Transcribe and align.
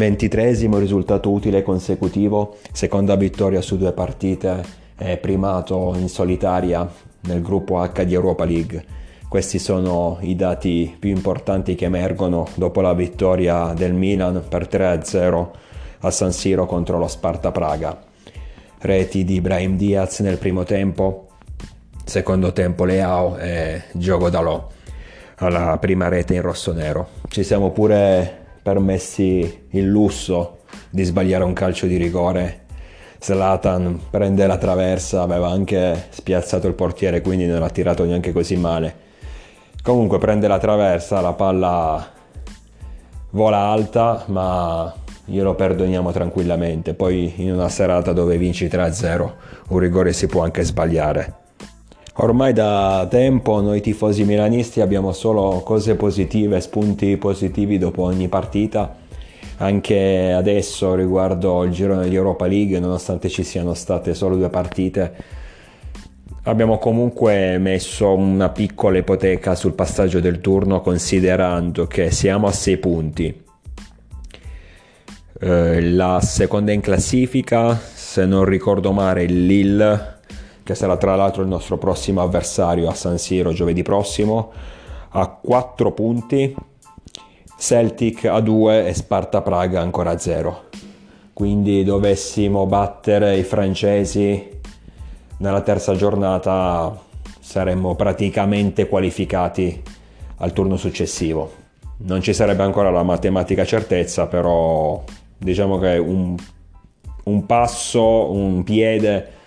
Ventitresimo 0.00 0.78
risultato 0.78 1.30
utile 1.30 1.62
consecutivo, 1.62 2.56
seconda 2.72 3.16
vittoria 3.16 3.60
su 3.60 3.76
due 3.76 3.92
partite 3.92 4.64
e 4.96 5.18
primato 5.18 5.94
in 5.94 6.08
solitaria 6.08 6.90
nel 7.24 7.42
gruppo 7.42 7.82
H 7.82 8.02
di 8.04 8.14
Europa 8.14 8.46
League. 8.46 8.82
Questi 9.28 9.58
sono 9.58 10.16
i 10.22 10.34
dati 10.36 10.96
più 10.98 11.10
importanti 11.10 11.74
che 11.74 11.84
emergono 11.84 12.48
dopo 12.54 12.80
la 12.80 12.94
vittoria 12.94 13.74
del 13.74 13.92
Milan 13.92 14.42
per 14.48 14.68
3-0 14.68 15.48
a 15.98 16.10
San 16.10 16.32
Siro 16.32 16.64
contro 16.64 16.96
lo 16.96 17.06
Sparta 17.06 17.50
Praga. 17.50 18.02
Reti 18.78 19.22
di 19.22 19.42
Brahim 19.42 19.76
Diaz 19.76 20.20
nel 20.20 20.38
primo 20.38 20.62
tempo, 20.62 21.28
secondo 22.06 22.54
tempo 22.54 22.86
Leao 22.86 23.36
e 23.36 23.82
Gioco 23.92 24.30
Dalò 24.30 24.66
alla 25.40 25.76
prima 25.78 26.08
rete 26.08 26.34
in 26.34 26.42
rosso-nero. 26.42 27.08
Ci 27.28 27.44
siamo 27.44 27.70
pure 27.70 28.39
permessi 28.62 29.66
il 29.70 29.86
lusso 29.86 30.58
di 30.90 31.04
sbagliare 31.04 31.44
un 31.44 31.52
calcio 31.52 31.86
di 31.86 31.96
rigore. 31.96 32.66
Zlatan 33.18 34.00
prende 34.10 34.46
la 34.46 34.56
traversa, 34.56 35.22
aveva 35.22 35.50
anche 35.50 36.06
spiazzato 36.08 36.66
il 36.66 36.74
portiere, 36.74 37.20
quindi 37.20 37.46
non 37.46 37.62
ha 37.62 37.68
tirato 37.68 38.04
neanche 38.04 38.32
così 38.32 38.56
male. 38.56 39.08
Comunque 39.82 40.18
prende 40.18 40.48
la 40.48 40.58
traversa, 40.58 41.20
la 41.20 41.32
palla 41.32 42.12
vola 43.30 43.58
alta, 43.58 44.24
ma 44.26 44.92
glielo 45.24 45.54
perdoniamo 45.54 46.12
tranquillamente. 46.12 46.94
Poi 46.94 47.34
in 47.36 47.52
una 47.52 47.68
serata 47.68 48.12
dove 48.12 48.36
vinci 48.38 48.66
3-0, 48.66 49.30
un 49.68 49.78
rigore 49.78 50.12
si 50.12 50.26
può 50.26 50.42
anche 50.42 50.62
sbagliare. 50.64 51.34
Ormai 52.22 52.52
da 52.52 53.06
tempo 53.08 53.62
noi 53.62 53.80
tifosi 53.80 54.24
milanisti 54.24 54.82
abbiamo 54.82 55.12
solo 55.12 55.62
cose 55.64 55.94
positive, 55.94 56.60
spunti 56.60 57.16
positivi 57.16 57.78
dopo 57.78 58.02
ogni 58.02 58.28
partita. 58.28 58.94
Anche 59.56 60.30
adesso 60.30 60.94
riguardo 60.94 61.64
il 61.64 61.70
girone 61.70 62.10
di 62.10 62.14
Europa 62.14 62.46
League, 62.46 62.78
nonostante 62.78 63.30
ci 63.30 63.42
siano 63.42 63.72
state 63.72 64.12
solo 64.12 64.36
due 64.36 64.50
partite, 64.50 65.14
abbiamo 66.42 66.76
comunque 66.76 67.56
messo 67.56 68.12
una 68.12 68.50
piccola 68.50 68.98
ipoteca 68.98 69.54
sul 69.54 69.72
passaggio 69.72 70.20
del 70.20 70.42
turno 70.42 70.82
considerando 70.82 71.86
che 71.86 72.10
siamo 72.10 72.48
a 72.48 72.52
6 72.52 72.76
punti. 72.76 73.44
Eh, 75.40 75.80
la 75.80 76.20
seconda 76.20 76.70
in 76.70 76.82
classifica, 76.82 77.74
se 77.76 78.26
non 78.26 78.44
ricordo 78.44 78.92
male, 78.92 79.22
il 79.22 79.46
Lille 79.46 80.18
che 80.70 80.76
sarà 80.76 80.96
tra 80.96 81.16
l'altro 81.16 81.42
il 81.42 81.48
nostro 81.48 81.78
prossimo 81.78 82.22
avversario 82.22 82.88
a 82.88 82.94
San 82.94 83.18
Siro 83.18 83.52
giovedì 83.52 83.82
prossimo, 83.82 84.52
a 85.08 85.26
4 85.26 85.90
punti, 85.90 86.54
Celtic 87.58 88.26
a 88.26 88.38
2 88.38 88.86
e 88.86 88.94
Sparta 88.94 89.42
Praga 89.42 89.80
ancora 89.80 90.10
a 90.10 90.18
0. 90.18 90.68
Quindi 91.32 91.82
dovessimo 91.82 92.66
battere 92.66 93.36
i 93.36 93.42
francesi 93.42 94.60
nella 95.38 95.62
terza 95.62 95.96
giornata 95.96 96.96
saremmo 97.40 97.96
praticamente 97.96 98.86
qualificati 98.86 99.82
al 100.36 100.52
turno 100.52 100.76
successivo. 100.76 101.50
Non 102.02 102.20
ci 102.20 102.32
sarebbe 102.32 102.62
ancora 102.62 102.90
la 102.90 103.02
matematica 103.02 103.64
certezza, 103.64 104.28
però 104.28 105.02
diciamo 105.36 105.78
che 105.78 105.96
un, 105.96 106.36
un 107.24 107.46
passo, 107.46 108.30
un 108.30 108.62
piede 108.62 109.38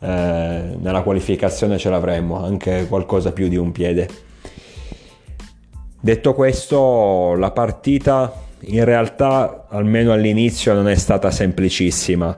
eh, 0.00 0.76
nella 0.78 1.02
qualificazione 1.02 1.78
ce 1.78 1.90
l'avremmo, 1.90 2.42
anche 2.42 2.86
qualcosa 2.88 3.32
più 3.32 3.48
di 3.48 3.56
un 3.56 3.72
piede. 3.72 4.08
Detto 6.00 6.34
questo, 6.34 7.34
la 7.34 7.50
partita 7.50 8.32
in 8.60 8.84
realtà, 8.84 9.66
almeno 9.68 10.12
all'inizio, 10.12 10.74
non 10.74 10.88
è 10.88 10.94
stata 10.94 11.30
semplicissima. 11.30 12.36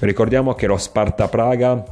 Ricordiamo 0.00 0.54
che 0.54 0.66
lo 0.66 0.76
Sparta 0.76 1.28
Praga 1.28 1.82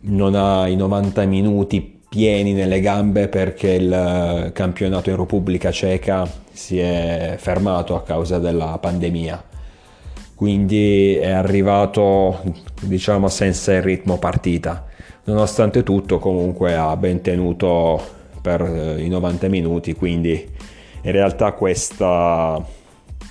non 0.00 0.34
ha 0.34 0.68
i 0.68 0.76
90 0.76 1.24
minuti 1.24 2.00
pieni 2.08 2.52
nelle 2.52 2.80
gambe 2.80 3.28
perché 3.28 3.70
il 3.72 4.50
campionato 4.54 5.10
in 5.10 5.16
Repubblica 5.16 5.70
Ceca 5.70 6.26
si 6.52 6.78
è 6.78 7.34
fermato 7.38 7.94
a 7.96 8.02
causa 8.02 8.38
della 8.38 8.78
pandemia 8.78 9.47
quindi 10.38 11.16
è 11.16 11.30
arrivato 11.30 12.40
diciamo 12.82 13.26
senza 13.26 13.72
il 13.72 13.82
ritmo 13.82 14.18
partita. 14.18 14.86
Nonostante 15.24 15.82
tutto 15.82 16.20
comunque 16.20 16.76
ha 16.76 16.96
ben 16.96 17.20
tenuto 17.22 18.00
per 18.40 18.60
eh, 18.62 19.02
i 19.02 19.08
90 19.08 19.48
minuti, 19.48 19.94
quindi 19.94 20.48
in 21.02 21.10
realtà 21.10 21.50
questa 21.54 22.64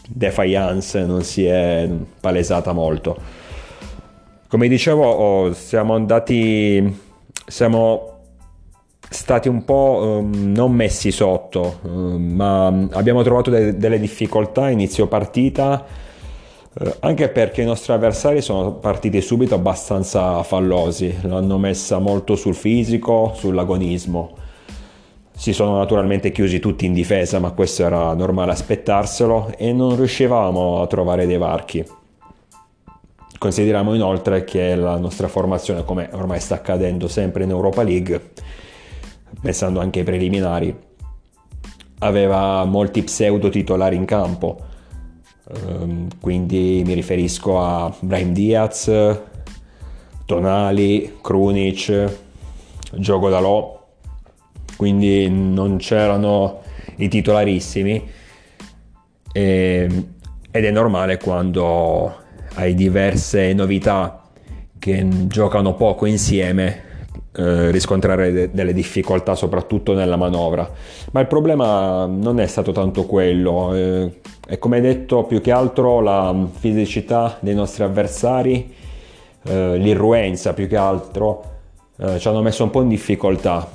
defiance 0.05 1.05
non 1.05 1.23
si 1.23 1.45
è 1.45 1.89
palesata 2.19 2.73
molto. 2.73 3.15
Come 4.49 4.67
dicevo, 4.67 5.05
oh, 5.05 5.53
siamo 5.53 5.95
andati 5.95 6.93
siamo 7.45 8.15
stati 9.09 9.47
un 9.47 9.63
po' 9.63 10.19
um, 10.19 10.51
non 10.51 10.73
messi 10.73 11.11
sotto, 11.11 11.79
um, 11.83 12.33
ma 12.33 12.67
abbiamo 12.67 13.23
trovato 13.23 13.49
de- 13.49 13.77
delle 13.77 13.97
difficoltà 13.97 14.69
inizio 14.69 15.07
partita 15.07 15.85
anche 16.99 17.29
perché 17.29 17.63
i 17.63 17.65
nostri 17.65 17.91
avversari 17.93 18.41
sono 18.41 18.73
partiti 18.73 19.19
subito 19.21 19.55
abbastanza 19.55 20.43
fallosi, 20.43 21.15
l'hanno 21.23 21.57
messa 21.57 21.97
molto 21.97 22.35
sul 22.35 22.53
fisico, 22.53 23.33
sull'agonismo. 23.35 24.35
Si 25.35 25.53
sono 25.53 25.77
naturalmente 25.77 26.31
chiusi 26.31 26.59
tutti 26.59 26.85
in 26.85 26.93
difesa, 26.93 27.39
ma 27.39 27.51
questo 27.51 27.83
era 27.83 28.13
normale 28.13 28.51
aspettarselo 28.51 29.53
e 29.57 29.71
non 29.73 29.95
riuscivamo 29.95 30.81
a 30.81 30.87
trovare 30.87 31.25
dei 31.25 31.37
varchi. 31.37 31.83
Consideriamo 33.39 33.93
inoltre 33.93 34.43
che 34.43 34.75
la 34.75 34.97
nostra 34.97 35.27
formazione, 35.27 35.83
come 35.83 36.09
ormai 36.11 36.39
sta 36.39 36.55
accadendo 36.55 37.07
sempre 37.07 37.43
in 37.43 37.51
Europa 37.51 37.83
League, 37.83 38.31
pensando 39.41 39.79
anche 39.79 39.99
ai 39.99 40.05
preliminari, 40.05 40.75
aveva 41.99 42.63
molti 42.65 43.03
pseudo 43.03 43.49
titolari 43.49 43.95
in 43.95 44.05
campo 44.05 44.75
quindi 46.19 46.83
mi 46.85 46.93
riferisco 46.93 47.61
a 47.61 47.93
Brahim 47.99 48.33
Diaz, 48.33 48.91
Tonali, 50.25 51.17
Krunic, 51.21 52.17
Gioco 52.95 53.29
Dalò, 53.29 53.85
quindi 54.75 55.29
non 55.29 55.77
c'erano 55.77 56.61
i 56.97 57.07
titolarissimi. 57.07 58.09
E, 59.31 60.05
ed 60.51 60.65
è 60.65 60.71
normale 60.71 61.17
quando 61.17 62.15
hai 62.55 62.73
diverse 62.73 63.53
novità 63.53 64.23
che 64.79 65.07
giocano 65.27 65.75
poco 65.75 66.05
insieme 66.05 66.85
eh, 67.33 67.71
riscontrare 67.71 68.31
de- 68.31 68.51
delle 68.51 68.73
difficoltà 68.73 69.35
soprattutto 69.35 69.93
nella 69.93 70.15
manovra. 70.15 70.69
Ma 71.11 71.19
il 71.19 71.27
problema 71.27 72.05
non 72.05 72.39
è 72.39 72.47
stato 72.47 72.71
tanto 72.71 73.05
quello 73.05 73.73
eh, 73.75 74.19
è 74.47 74.57
come 74.59 74.79
detto 74.79 75.23
più 75.23 75.41
che 75.41 75.51
altro 75.51 75.99
la 75.99 76.33
fisicità 76.53 77.37
dei 77.41 77.53
nostri 77.53 77.83
avversari 77.83 78.73
eh, 79.43 79.77
l'irruenza 79.77 80.53
più 80.53 80.69
che 80.69 80.77
altro 80.77 81.43
eh, 81.97 82.17
ci 82.17 82.29
hanno 82.29 82.41
messo 82.41 82.63
un 82.63 82.69
po' 82.69 82.81
in 82.81 82.87
difficoltà. 82.87 83.69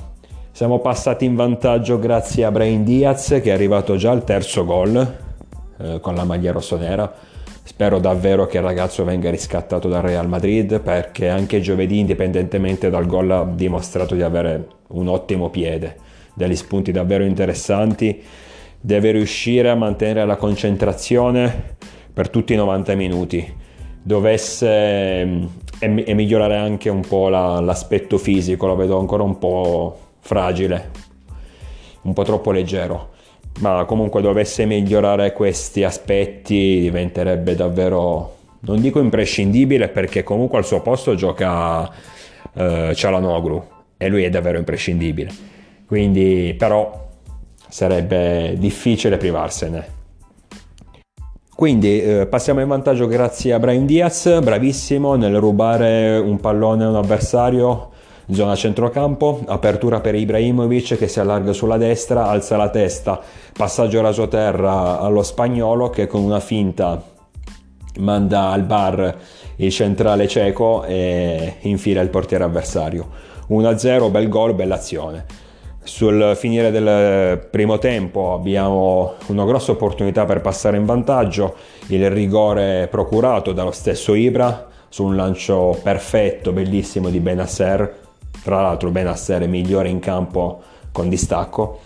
Siamo 0.51 0.79
passati 0.79 1.25
in 1.25 1.35
vantaggio 1.35 1.99
grazie 1.99 2.43
a 2.45 2.51
Brain 2.51 2.83
Diaz 2.83 3.27
che 3.27 3.43
è 3.43 3.51
arrivato 3.51 3.95
già 3.97 4.09
al 4.09 4.23
terzo 4.23 4.65
gol 4.65 5.17
eh, 5.77 5.99
con 5.99 6.15
la 6.15 6.23
maglia 6.23 6.51
rossonera. 6.51 7.11
Spero 7.65 7.99
davvero 7.99 8.47
che 8.47 8.57
il 8.57 8.63
ragazzo 8.63 9.03
venga 9.03 9.29
riscattato 9.29 9.87
dal 9.87 10.01
Real 10.01 10.27
Madrid 10.27 10.79
perché 10.81 11.29
anche 11.29 11.61
giovedì, 11.61 11.99
indipendentemente 11.99 12.89
dal 12.89 13.05
gol, 13.05 13.29
ha 13.29 13.43
dimostrato 13.45 14.15
di 14.15 14.23
avere 14.23 14.67
un 14.89 15.07
ottimo 15.07 15.49
piede, 15.49 15.97
degli 16.33 16.55
spunti 16.55 16.91
davvero 16.91 17.23
interessanti. 17.23 18.21
Deve 18.85 19.11
riuscire 19.11 19.69
a 19.69 19.75
mantenere 19.75 20.25
la 20.25 20.35
concentrazione 20.35 21.75
per 22.11 22.29
tutti 22.29 22.51
i 22.51 22.57
90 22.57 22.95
minuti. 22.95 23.55
Dovesse 24.01 25.25
mm, 25.25 25.45
e, 25.79 26.03
e 26.05 26.13
migliorare 26.13 26.57
anche 26.57 26.89
un 26.89 26.99
po' 26.99 27.29
la, 27.29 27.61
l'aspetto 27.61 28.17
fisico, 28.17 28.67
lo 28.67 28.75
vedo 28.75 28.99
ancora 28.99 29.23
un 29.23 29.37
po' 29.37 29.97
fragile, 30.19 30.91
un 32.01 32.11
po' 32.11 32.23
troppo 32.23 32.51
leggero 32.51 33.11
ma 33.59 33.85
comunque 33.85 34.21
dovesse 34.21 34.65
migliorare 34.65 35.31
questi 35.31 35.83
aspetti 35.83 36.79
diventerebbe 36.81 37.55
davvero, 37.55 38.37
non 38.61 38.81
dico 38.81 38.99
imprescindibile 38.99 39.89
perché 39.89 40.23
comunque 40.23 40.57
al 40.57 40.65
suo 40.65 40.81
posto 40.81 41.13
gioca 41.13 41.89
eh, 42.53 42.91
Cialanoglu 42.95 43.63
e 43.97 44.07
lui 44.07 44.23
è 44.23 44.29
davvero 44.29 44.57
imprescindibile. 44.57 45.31
Quindi 45.85 46.55
però 46.57 47.11
sarebbe 47.73 48.53
difficile 48.59 49.17
privarsene. 49.17 50.01
Quindi 51.55 52.03
eh, 52.03 52.27
passiamo 52.27 52.61
in 52.61 52.67
vantaggio 52.67 53.07
grazie 53.07 53.51
a 53.51 53.57
Brian 53.57 53.87
Diaz, 53.87 54.41
bravissimo 54.43 55.15
nel 55.15 55.39
rubare 55.39 56.19
un 56.19 56.39
pallone 56.39 56.83
a 56.83 56.89
un 56.89 56.97
avversario 56.97 57.89
zona 58.29 58.55
centrocampo, 58.55 59.41
apertura 59.47 60.01
per 60.01 60.13
Ibrahimovic 60.13 60.97
che 60.97 61.07
si 61.07 61.19
allarga 61.19 61.51
sulla 61.51 61.77
destra, 61.77 62.27
alza 62.27 62.57
la 62.57 62.69
testa, 62.69 63.19
passaggio 63.51 64.01
rasoterra 64.01 64.99
allo 64.99 65.23
spagnolo 65.23 65.89
che 65.89 66.05
con 66.05 66.21
una 66.21 66.39
finta 66.39 67.01
manda 67.97 68.49
al 68.49 68.63
bar 68.63 69.17
il 69.55 69.71
centrale 69.71 70.27
cieco 70.27 70.83
e 70.83 71.55
infila 71.61 72.01
il 72.01 72.09
portiere 72.09 72.43
avversario. 72.43 73.31
1-0, 73.49 74.11
bel 74.11 74.29
gol, 74.29 74.53
bella 74.53 74.75
azione. 74.75 75.42
Sul 75.83 76.33
finire 76.37 76.71
del 76.71 77.45
primo 77.49 77.77
tempo 77.77 78.33
abbiamo 78.33 79.15
una 79.27 79.43
grossa 79.43 79.71
opportunità 79.71 80.23
per 80.23 80.39
passare 80.39 80.77
in 80.77 80.85
vantaggio, 80.85 81.55
il 81.87 82.09
rigore 82.09 82.87
procurato 82.89 83.51
dallo 83.51 83.71
stesso 83.71 84.13
Ibra 84.13 84.69
su 84.87 85.03
un 85.03 85.15
lancio 85.17 85.77
perfetto, 85.83 86.53
bellissimo 86.53 87.09
di 87.09 87.19
Benasser, 87.19 87.99
tra 88.43 88.61
l'altro 88.61 88.91
Benasser 88.91 89.41
è 89.41 89.47
migliore 89.47 89.89
in 89.89 89.99
campo 89.99 90.61
con 90.91 91.09
distacco. 91.09 91.81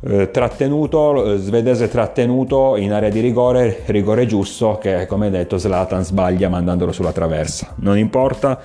Eh, 0.00 0.30
trattenuto, 0.30 1.32
eh, 1.32 1.38
svedese 1.38 1.88
trattenuto 1.88 2.76
in 2.76 2.92
area 2.92 3.08
di 3.08 3.18
rigore, 3.18 3.82
rigore 3.86 4.26
giusto 4.26 4.78
che 4.80 5.06
come 5.06 5.30
detto 5.30 5.58
Zlatan 5.58 6.04
sbaglia 6.04 6.48
mandandolo 6.48 6.92
sulla 6.92 7.10
traversa. 7.10 7.74
Non 7.78 7.98
importa, 7.98 8.60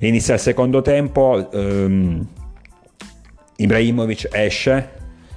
inizia 0.00 0.34
il 0.34 0.40
secondo 0.40 0.82
tempo. 0.82 1.48
Ehm, 1.52 2.26
Ibrahimovic 3.56 4.28
esce, 4.32 4.90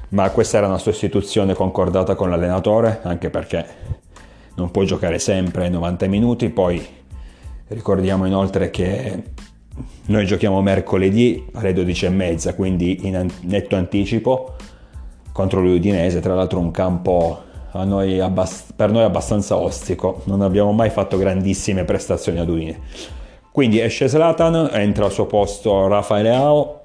ma 0.09 0.29
questa 0.31 0.57
era 0.57 0.67
una 0.67 0.77
sostituzione 0.77 1.53
concordata 1.53 2.15
con 2.15 2.29
l'allenatore, 2.29 2.99
anche 3.03 3.29
perché 3.29 3.65
non 4.55 4.71
può 4.71 4.83
giocare 4.83 5.19
sempre 5.19 5.69
90 5.69 6.07
minuti, 6.07 6.49
poi 6.49 6.85
ricordiamo 7.67 8.25
inoltre 8.25 8.69
che 8.69 9.23
noi 10.07 10.25
giochiamo 10.25 10.61
mercoledì 10.61 11.45
alle 11.53 11.73
12.30, 11.73 12.55
quindi 12.55 13.05
in 13.05 13.29
netto 13.41 13.75
anticipo 13.75 14.55
contro 15.31 15.61
l'Udinese, 15.61 16.19
tra 16.19 16.33
l'altro 16.33 16.59
un 16.59 16.71
campo 16.71 17.43
noi 17.73 18.19
abbast- 18.19 18.73
per 18.75 18.89
noi 18.89 19.03
abbastanza 19.03 19.55
ostico, 19.55 20.21
non 20.23 20.41
abbiamo 20.41 20.71
mai 20.71 20.89
fatto 20.89 21.17
grandissime 21.17 21.83
prestazioni 21.83 22.39
ad 22.39 22.49
Udine. 22.49 22.79
Quindi 23.51 23.79
esce 23.79 24.07
Slatan, 24.07 24.69
entra 24.71 25.05
al 25.05 25.11
suo 25.11 25.25
posto 25.25 25.87
Raffaele 25.87 26.33
Ao, 26.33 26.76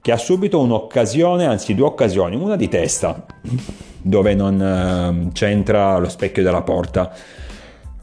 che 0.00 0.12
ha 0.12 0.16
subito 0.16 0.60
un'occasione, 0.60 1.44
anzi 1.44 1.74
due 1.74 1.86
occasioni, 1.86 2.36
una 2.36 2.56
di 2.56 2.68
testa, 2.68 3.24
dove 4.00 4.34
non 4.34 4.60
eh, 4.60 5.32
c'entra 5.32 5.98
lo 5.98 6.08
specchio 6.08 6.42
della 6.42 6.62
porta. 6.62 7.12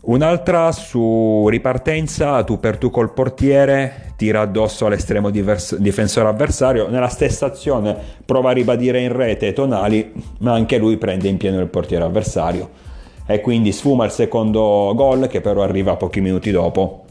Un'altra 0.02 0.72
su 0.72 1.48
ripartenza, 1.50 2.44
tu 2.44 2.60
per 2.60 2.78
tu 2.78 2.90
col 2.90 3.12
portiere, 3.12 4.14
tira 4.16 4.42
addosso 4.42 4.86
all'estremo 4.86 5.30
divers- 5.30 5.76
difensore 5.76 6.30
avversario, 6.30 6.88
nella 6.88 7.10
stessa 7.10 7.48
azione 7.48 7.96
prova 8.24 8.52
a 8.52 8.54
ribadire 8.54 9.02
in 9.02 9.12
rete 9.12 9.52
Tonali, 9.52 10.14
ma 10.40 10.54
anche 10.54 10.78
lui 10.78 10.98
prende 10.98 11.28
in 11.28 11.36
pieno 11.38 11.60
il 11.60 11.68
portiere 11.68 12.06
avversario 12.06 12.86
e 13.30 13.42
quindi 13.42 13.74
sfuma 13.74 14.06
il 14.06 14.12
secondo 14.12 14.94
gol 14.96 15.28
che 15.28 15.42
però 15.42 15.62
arriva 15.62 15.98
pochi 15.98 16.22
minuti 16.22 16.52
dopo. 16.52 17.04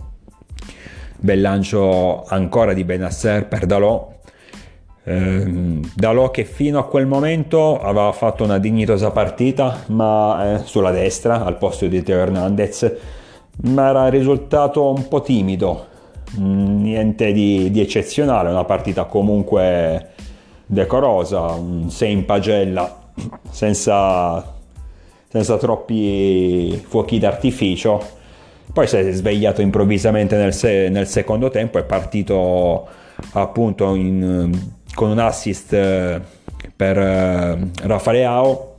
Bel 1.19 1.41
lancio 1.41 2.25
ancora 2.25 2.73
di 2.73 2.85
Benasser 2.85 3.47
per 3.47 3.67
Dalò 3.67 4.15
eh, 5.09 5.81
Dalò 5.95 6.33
che 6.33 6.45
fino 6.45 6.81
a 6.81 6.85
quel 6.85 7.07
momento 7.07 7.81
aveva 7.81 8.11
fatto 8.11 8.43
una 8.43 8.59
dignitosa 8.59 9.13
partita 9.13 9.85
ma 9.87 10.57
eh, 10.57 10.59
sulla 10.65 10.91
destra 10.91 11.45
al 11.45 11.59
posto 11.59 11.87
di 11.87 12.03
Teo 12.03 12.19
Hernandez 12.19 12.93
ma 13.63 13.89
era 13.89 14.09
risultato 14.09 14.91
un 14.91 15.07
po' 15.07 15.23
timido. 15.23 15.87
Mm, 16.41 16.83
niente 16.83 17.33
di, 17.33 17.71
di, 17.71 17.81
eccezionale 17.81 18.51
una 18.51 18.65
partita 18.65 19.05
comunque 19.05 20.11
decorosa 20.67 21.41
un 21.53 21.89
6 21.89 22.13
in 22.13 22.25
pagella 22.25 23.13
senza, 23.49 24.57
senza 25.29 25.57
troppi 25.57 26.83
fuochi 26.85 27.21
d'artificio. 27.21 28.03
Poi 28.73 28.89
si 28.89 28.97
è 28.97 29.13
svegliato 29.13 29.63
improvvisamente 29.63 30.37
nel, 30.37 30.53
se- 30.53 30.89
nel 30.89 31.07
secondo 31.07 31.49
tempo 31.49 31.79
è 31.79 31.85
partito 31.85 32.89
appunto 33.33 33.95
in 33.95 34.75
con 34.97 35.11
un 35.11 35.19
assist 35.19 35.75
eh, 35.75 36.21
per 36.75 36.99
eh, 36.99 37.59
Raffaele 37.83 38.25
Ao. 38.25 38.75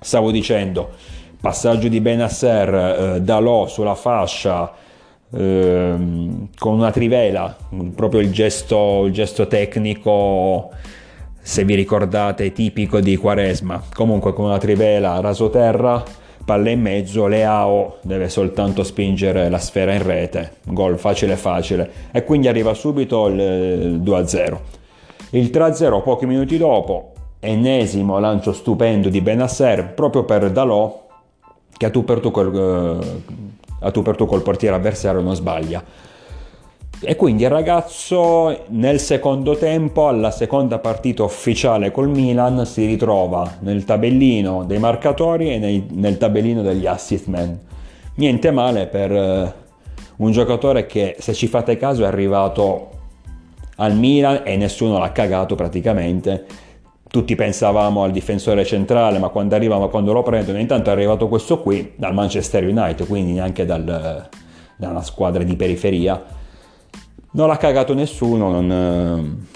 Stavo 0.00 0.32
dicendo, 0.32 0.90
passaggio 1.40 1.86
di 1.86 2.00
Benasser, 2.00 2.74
eh, 2.74 3.20
Dalò 3.22 3.68
sulla 3.68 3.94
fascia, 3.94 4.72
eh, 5.32 5.94
con 6.58 6.74
una 6.74 6.90
trivela, 6.90 7.56
proprio 7.94 8.20
il 8.20 8.32
gesto, 8.32 9.04
il 9.06 9.12
gesto 9.12 9.46
tecnico, 9.46 10.70
se 11.40 11.64
vi 11.64 11.76
ricordate, 11.76 12.52
tipico 12.52 12.98
di 12.98 13.16
Quaresma. 13.16 13.84
Comunque 13.94 14.32
con 14.32 14.46
una 14.46 14.58
trivela 14.58 15.20
rasoterra, 15.20 16.02
palla 16.44 16.70
in 16.70 16.80
mezzo, 16.80 17.28
Leao 17.28 17.98
deve 18.02 18.28
soltanto 18.28 18.82
spingere 18.82 19.48
la 19.48 19.58
sfera 19.58 19.94
in 19.94 20.02
rete, 20.02 20.54
gol 20.64 20.98
facile 20.98 21.36
facile 21.36 21.88
e 22.10 22.24
quindi 22.24 22.48
arriva 22.48 22.74
subito 22.74 23.28
il 23.28 24.00
2-0. 24.02 24.80
Il 25.34 25.46
3-0 25.46 26.02
pochi 26.02 26.26
minuti 26.26 26.58
dopo, 26.58 27.12
ennesimo 27.40 28.18
lancio 28.18 28.52
stupendo 28.52 29.08
di 29.08 29.22
Benasser 29.22 29.94
proprio 29.94 30.24
per 30.24 30.50
Dalò 30.50 31.06
che 31.74 31.86
a 31.86 31.90
tu 31.90 32.04
per 32.04 32.20
tu 32.20 32.30
col, 32.30 32.54
uh, 32.54 33.32
a 33.80 33.90
tu 33.90 34.02
per 34.02 34.14
tu 34.14 34.26
col 34.26 34.42
portiere 34.42 34.76
avversario 34.76 35.22
non 35.22 35.34
sbaglia. 35.34 35.82
E 37.00 37.16
quindi 37.16 37.44
il 37.44 37.48
ragazzo 37.48 38.64
nel 38.68 39.00
secondo 39.00 39.56
tempo, 39.56 40.06
alla 40.06 40.30
seconda 40.30 40.78
partita 40.78 41.22
ufficiale 41.24 41.90
col 41.90 42.10
Milan, 42.10 42.66
si 42.66 42.84
ritrova 42.84 43.56
nel 43.60 43.86
tabellino 43.86 44.64
dei 44.64 44.78
marcatori 44.78 45.50
e 45.54 45.58
nei, 45.58 45.86
nel 45.92 46.18
tabellino 46.18 46.60
degli 46.60 46.84
assist 46.84 47.26
man. 47.28 47.58
Niente 48.16 48.50
male 48.50 48.86
per 48.86 49.10
uh, 49.10 50.24
un 50.24 50.30
giocatore 50.30 50.84
che, 50.84 51.16
se 51.18 51.32
ci 51.32 51.46
fate 51.46 51.78
caso, 51.78 52.02
è 52.02 52.06
arrivato 52.06 52.91
al 53.76 53.94
Milan 53.96 54.42
e 54.44 54.56
nessuno 54.56 54.98
l'ha 54.98 55.12
cagato 55.12 55.54
praticamente. 55.54 56.44
Tutti 57.08 57.34
pensavamo 57.34 58.04
al 58.04 58.10
difensore 58.10 58.64
centrale, 58.64 59.18
ma 59.18 59.28
quando 59.28 59.54
arriva, 59.54 59.78
ma 59.78 59.88
quando 59.88 60.12
lo 60.12 60.22
prendono, 60.22 60.58
intanto 60.58 60.90
è 60.90 60.92
arrivato 60.92 61.28
questo 61.28 61.60
qui 61.60 61.92
dal 61.96 62.14
Manchester 62.14 62.64
United, 62.64 63.06
quindi 63.06 63.32
neanche 63.32 63.66
dal, 63.66 63.84
da 64.76 64.88
una 64.88 65.02
squadra 65.02 65.42
di 65.42 65.54
periferia. 65.54 66.22
Non 67.32 67.48
l'ha 67.48 67.56
cagato 67.58 67.92
nessuno, 67.92 68.50
non, 68.50 69.46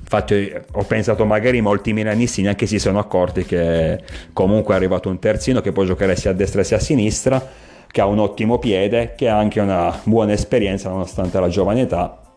Infatti 0.00 0.50
ho 0.72 0.84
pensato 0.84 1.26
magari 1.26 1.60
molti 1.60 1.92
milanisti 1.92 2.40
neanche 2.40 2.64
si 2.64 2.78
sono 2.78 2.98
accorti 2.98 3.44
che 3.44 4.02
comunque 4.32 4.72
è 4.72 4.76
arrivato 4.78 5.10
un 5.10 5.18
terzino 5.18 5.60
che 5.60 5.72
può 5.72 5.84
giocare 5.84 6.16
sia 6.16 6.30
a 6.30 6.32
destra 6.34 6.62
sia 6.62 6.78
a 6.78 6.80
sinistra, 6.80 7.46
che 7.90 8.00
ha 8.00 8.06
un 8.06 8.18
ottimo 8.18 8.58
piede, 8.58 9.12
che 9.14 9.28
ha 9.28 9.36
anche 9.36 9.60
una 9.60 9.94
buona 10.04 10.32
esperienza 10.32 10.88
nonostante 10.88 11.38
la 11.38 11.48
giovane 11.48 11.82
età 11.82 12.27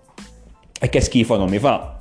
e 0.83 0.89
che 0.89 0.99
schifo 0.99 1.37
non 1.37 1.47
mi 1.47 1.59
fa. 1.59 1.99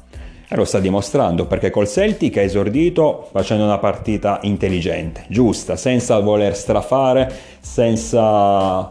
E 0.49 0.57
lo 0.57 0.65
sta 0.65 0.81
dimostrando 0.81 1.45
perché 1.45 1.69
col 1.69 1.87
Celtic 1.87 2.39
ha 2.39 2.41
esordito 2.41 3.29
facendo 3.31 3.65
una 3.65 3.79
partita 3.79 4.41
intelligente, 4.43 5.27
giusta, 5.29 5.77
senza 5.77 6.19
voler 6.19 6.57
strafare, 6.57 7.31
senza 7.61 8.91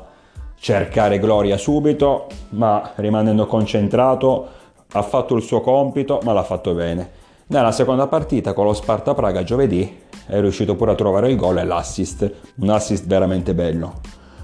cercare 0.60 1.18
gloria 1.18 1.58
subito, 1.58 2.28
ma 2.50 2.92
rimanendo 2.96 3.48
concentrato, 3.48 4.48
ha 4.92 5.02
fatto 5.02 5.36
il 5.36 5.42
suo 5.42 5.62
compito, 5.62 6.20
ma 6.24 6.34
l'ha 6.34 6.44
fatto 6.44 6.74
bene. 6.74 7.10
Nella 7.48 7.72
seconda 7.72 8.06
partita 8.06 8.54
con 8.54 8.66
lo 8.66 8.74
Sparta 8.74 9.16
Praga 9.16 9.44
giovedì 9.44 10.02
è 10.28 10.40
riuscito 10.40 10.76
pure 10.76 10.92
a 10.92 10.96
trovare 10.96 11.32
il 11.32 11.36
gol 11.36 11.58
e 11.58 11.64
l'assist, 11.64 12.32
un 12.58 12.70
assist 12.70 13.08
veramente 13.08 13.56
bello. 13.56 13.96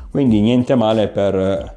Quindi 0.10 0.42
niente 0.42 0.74
male 0.74 1.08
per 1.08 1.75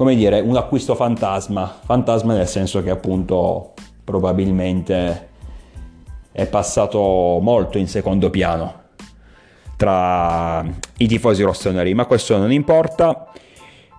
come 0.00 0.14
dire, 0.14 0.40
un 0.40 0.56
acquisto 0.56 0.94
fantasma, 0.94 1.76
fantasma 1.84 2.32
nel 2.32 2.48
senso 2.48 2.82
che 2.82 2.88
appunto 2.88 3.74
probabilmente 4.02 5.28
è 6.32 6.46
passato 6.46 7.38
molto 7.42 7.76
in 7.76 7.86
secondo 7.86 8.30
piano 8.30 8.84
tra 9.76 10.64
i 10.96 11.06
tifosi 11.06 11.42
rossoneri, 11.42 11.92
ma 11.92 12.06
questo 12.06 12.38
non 12.38 12.50
importa. 12.50 13.30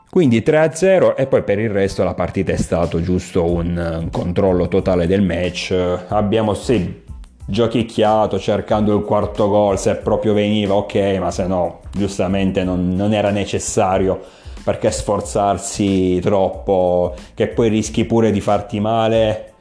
Quindi 0.10 0.40
3-0 0.40 1.14
e 1.16 1.28
poi 1.28 1.44
per 1.44 1.60
il 1.60 1.70
resto 1.70 2.04
la 2.04 2.16
partita 2.16 2.52
è 2.52 2.58
stato 2.58 3.00
giusto 3.00 3.44
un 3.46 4.08
controllo 4.12 4.68
totale 4.68 5.06
del 5.06 5.22
match. 5.22 5.72
Abbiamo 6.08 6.56
sì 6.56 7.04
giochicchiato 7.46 8.40
cercando 8.40 8.98
il 8.98 9.04
quarto 9.04 9.48
gol 9.50 9.78
se 9.78 9.98
proprio 9.98 10.34
veniva 10.34 10.74
ok, 10.74 10.96
ma 11.20 11.30
se 11.30 11.46
no 11.46 11.82
giustamente 11.92 12.64
non, 12.64 12.90
non 12.90 13.14
era 13.14 13.30
necessario 13.30 14.40
perché 14.64 14.92
sforzarsi 14.92 16.20
troppo, 16.20 17.16
che 17.34 17.48
poi 17.48 17.70
rischi 17.70 18.06
pure 18.06 18.32
di 18.32 18.42
farti 18.42 18.80
male, 18.80 19.54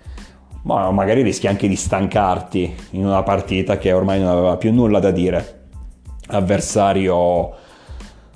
ma 0.62 0.90
magari 0.90 1.22
rischi 1.22 1.46
anche 1.46 1.68
di 1.68 1.76
stancarti 1.76 2.74
in 2.90 3.06
una 3.06 3.22
partita 3.22 3.78
che 3.78 3.92
ormai 3.92 4.20
non 4.20 4.28
aveva 4.28 4.56
più 4.56 4.72
nulla 4.72 4.98
da 4.98 5.10
dire. 5.10 5.58
Avversario 6.28 7.52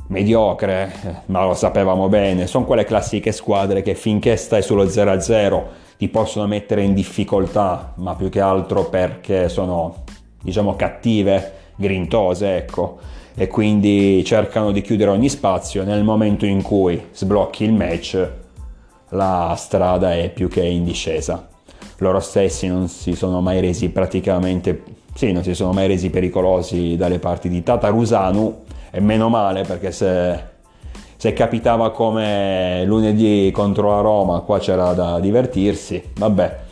mediocre, 0.08 1.22
ma 1.26 1.44
lo 1.44 1.54
sapevamo 1.54 2.08
bene, 2.08 2.46
sono 2.46 2.64
quelle 2.64 2.84
classiche 2.84 3.32
squadre 3.32 3.82
che 3.82 3.94
finché 3.94 4.36
stai 4.36 4.62
sullo 4.62 4.84
0-0 4.84 5.62
ti 5.96 6.08
possono 6.08 6.46
mettere 6.46 6.82
in 6.82 6.92
difficoltà, 6.92 7.92
ma 7.96 8.14
più 8.14 8.28
che 8.28 8.40
altro 8.40 8.88
perché 8.88 9.48
sono, 9.48 10.04
diciamo, 10.42 10.76
cattive, 10.76 11.52
grintose, 11.76 12.56
ecco, 12.56 12.98
e 13.36 13.48
quindi 13.48 14.22
cercano 14.24 14.70
di 14.70 14.80
chiudere 14.80 15.10
ogni 15.10 15.28
spazio. 15.28 15.84
Nel 15.84 16.04
momento 16.04 16.46
in 16.46 16.62
cui 16.62 17.08
sblocchi 17.12 17.64
il 17.64 17.72
match, 17.72 18.30
la 19.10 19.54
strada 19.56 20.14
è 20.14 20.30
più 20.30 20.48
che 20.48 20.64
in 20.64 20.84
discesa. 20.84 21.48
Loro 21.98 22.20
stessi 22.20 22.66
non 22.68 22.88
si 22.88 23.14
sono 23.14 23.40
mai 23.40 23.60
resi 23.60 23.88
praticamente, 23.88 24.82
sì, 25.14 25.32
non 25.32 25.42
si 25.42 25.54
sono 25.54 25.72
mai 25.72 25.86
resi 25.86 26.10
pericolosi 26.10 26.96
dalle 26.96 27.18
parti 27.18 27.48
di 27.48 27.62
Tatarusanu, 27.62 28.62
e 28.90 29.00
meno 29.00 29.28
male 29.28 29.62
perché 29.62 29.90
se, 29.90 30.38
se 31.16 31.32
capitava 31.32 31.90
come 31.90 32.84
lunedì 32.84 33.50
contro 33.52 33.90
la 33.90 34.00
Roma, 34.00 34.40
qua 34.40 34.58
c'era 34.58 34.92
da 34.92 35.18
divertirsi, 35.18 36.02
vabbè. 36.16 36.62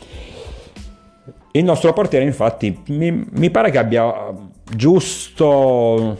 Il 1.51 1.63
nostro 1.63 1.93
portiere 1.93 2.25
infatti 2.25 2.81
mi, 2.87 3.27
mi 3.31 3.49
pare 3.49 3.69
che 3.69 3.77
abbia 3.77 4.33
giusto 4.75 6.17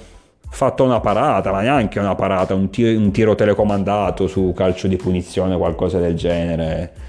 fatto 0.54 0.84
una 0.84 1.00
parata, 1.00 1.52
ma 1.52 1.62
neanche 1.62 2.00
una 2.00 2.14
parata, 2.14 2.54
un 2.54 2.70
tiro, 2.70 2.98
un 3.00 3.12
tiro 3.12 3.34
telecomandato 3.34 4.28
su 4.28 4.54
calcio 4.56 4.88
di 4.88 4.98
punizione, 4.98 5.58
qualcosa 5.58 5.98
del 5.98 6.16
genere. 6.16 6.94
È 6.94 7.00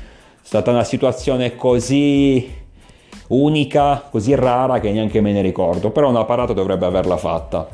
stata 0.41 0.71
una 0.71 0.83
situazione 0.83 1.55
così 1.55 2.63
unica, 3.29 4.03
così 4.11 4.35
rara 4.35 4.81
che 4.81 4.91
neanche 4.91 5.21
me 5.21 5.33
ne 5.33 5.43
ricordo, 5.43 5.91
però 5.91 6.09
una 6.09 6.25
parata 6.25 6.55
dovrebbe 6.55 6.87
averla 6.87 7.19
fatta. 7.19 7.69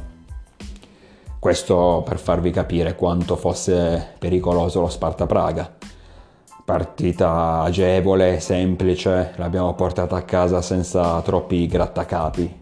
Questo 1.39 2.03
per 2.05 2.19
farvi 2.19 2.51
capire 2.51 2.97
quanto 2.97 3.37
fosse 3.37 4.15
pericoloso 4.19 4.81
lo 4.81 4.89
Sparta 4.89 5.27
Praga. 5.27 5.73
Partita 6.65 7.61
agevole, 7.61 8.41
semplice, 8.41 9.33
l'abbiamo 9.37 9.73
portata 9.75 10.17
a 10.17 10.23
casa 10.23 10.61
senza 10.61 11.21
troppi 11.23 11.67
grattacapi. 11.67 12.60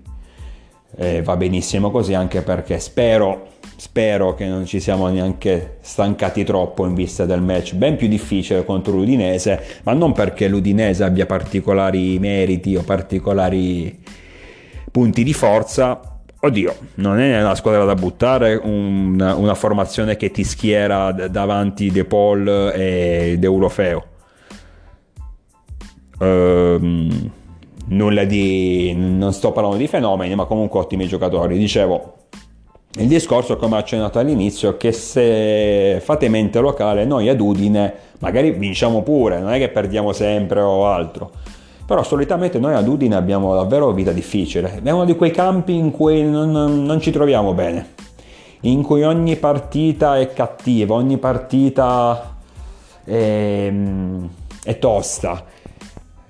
E 0.97 1.23
va 1.23 1.37
benissimo 1.37 1.91
così 1.91 2.15
anche 2.15 2.43
perché 2.43 2.79
spero, 2.81 3.49
spero 3.77 4.35
che 4.35 4.47
non 4.47 4.65
ci 4.65 4.81
siamo 4.81 5.09
neanche 5.09 5.77
stancati 5.81 6.45
troppo 6.45 6.87
in 6.87 6.95
vista 6.95 7.27
del 7.27 7.43
match 7.43 7.75
ben 7.75 7.97
più 7.97 8.09
difficile 8.09 8.65
contro 8.65 8.93
l'Udinese, 8.93 9.81
ma 9.85 9.93
non 9.93 10.13
perché 10.13 10.49
l'Udinese 10.49 11.05
abbia 11.05 11.27
particolari 11.27 12.19
meriti 12.19 12.75
o 12.75 12.83
particolari 12.83 14.03
punti 14.91 15.23
di 15.23 15.33
forza, 15.33 16.19
Oddio, 16.41 16.77
non 16.97 17.19
è 17.19 17.41
una 17.41 17.57
squadra 17.57 17.85
da 17.85 17.97
buttare, 17.97 18.55
una, 18.55 19.35
una 19.35 19.55
formazione 19.55 20.17
che 20.17 20.31
ti 20.31 20.45
schiera 20.45 21.11
davanti 21.11 21.91
De 21.91 22.05
Paul 22.05 22.47
e 22.73 23.35
De 23.37 23.47
Eurofeo. 23.47 24.05
Ehm, 26.21 27.31
nulla 27.89 28.25
di... 28.25 28.95
non 28.97 29.33
sto 29.33 29.53
parlando 29.53 29.77
di 29.77 29.87
fenomeni, 29.87 30.35
ma 30.35 30.45
comunque 30.45 30.81
ottimi 30.81 31.07
giocatori. 31.07 31.59
Dicevo, 31.59 32.15
il 32.99 33.07
discorso, 33.07 33.57
come 33.57 33.77
accennato 33.77 34.19
all'inizio, 34.19 34.77
che 34.77 34.93
se 34.93 36.01
fate 36.03 36.29
mente 36.29 36.59
locale, 36.61 37.05
noi 37.05 37.29
ad 37.29 37.41
Udine 37.41 37.95
magari 38.19 38.51
vinciamo 38.53 39.03
pure, 39.03 39.39
non 39.41 39.53
è 39.53 39.59
che 39.59 39.69
perdiamo 39.69 40.13
sempre 40.13 40.61
o 40.61 40.87
altro. 40.87 41.31
Però 41.87 42.03
solitamente 42.03 42.59
noi 42.59 42.75
ad 42.75 42.87
Udine 42.87 43.15
abbiamo 43.15 43.55
davvero 43.55 43.93
vita 43.93 44.13
difficile, 44.13 44.81
è 44.83 44.91
uno 44.91 45.05
di 45.05 45.17
quei 45.17 45.31
campi 45.31 45.75
in 45.75 45.91
cui 45.91 46.23
non, 46.23 46.51
non 46.51 47.01
ci 47.01 47.11
troviamo 47.11 47.55
bene, 47.55 47.95
in 48.63 48.83
cui 48.83 49.05
ogni 49.05 49.37
partita 49.37 50.19
è 50.19 50.33
cattiva, 50.33 50.95
ogni 50.95 51.17
partita 51.17 52.37
è, 53.05 53.73
è 54.65 54.79
tosta, 54.79 55.45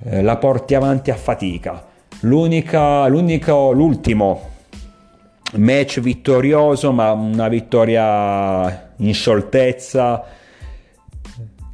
eh, 0.05 0.23
la 0.23 0.37
porti 0.37 0.75
avanti 0.75 1.11
a 1.11 1.17
fatica. 1.17 1.85
L'unica, 2.21 3.07
l'unico, 3.07 3.73
l'ultimo 3.73 4.57
match 5.55 6.00
vittorioso, 6.00 6.93
ma 6.93 7.12
una 7.12 7.49
vittoria 7.49 8.93
in 8.97 9.14
scioltezza 9.14 10.25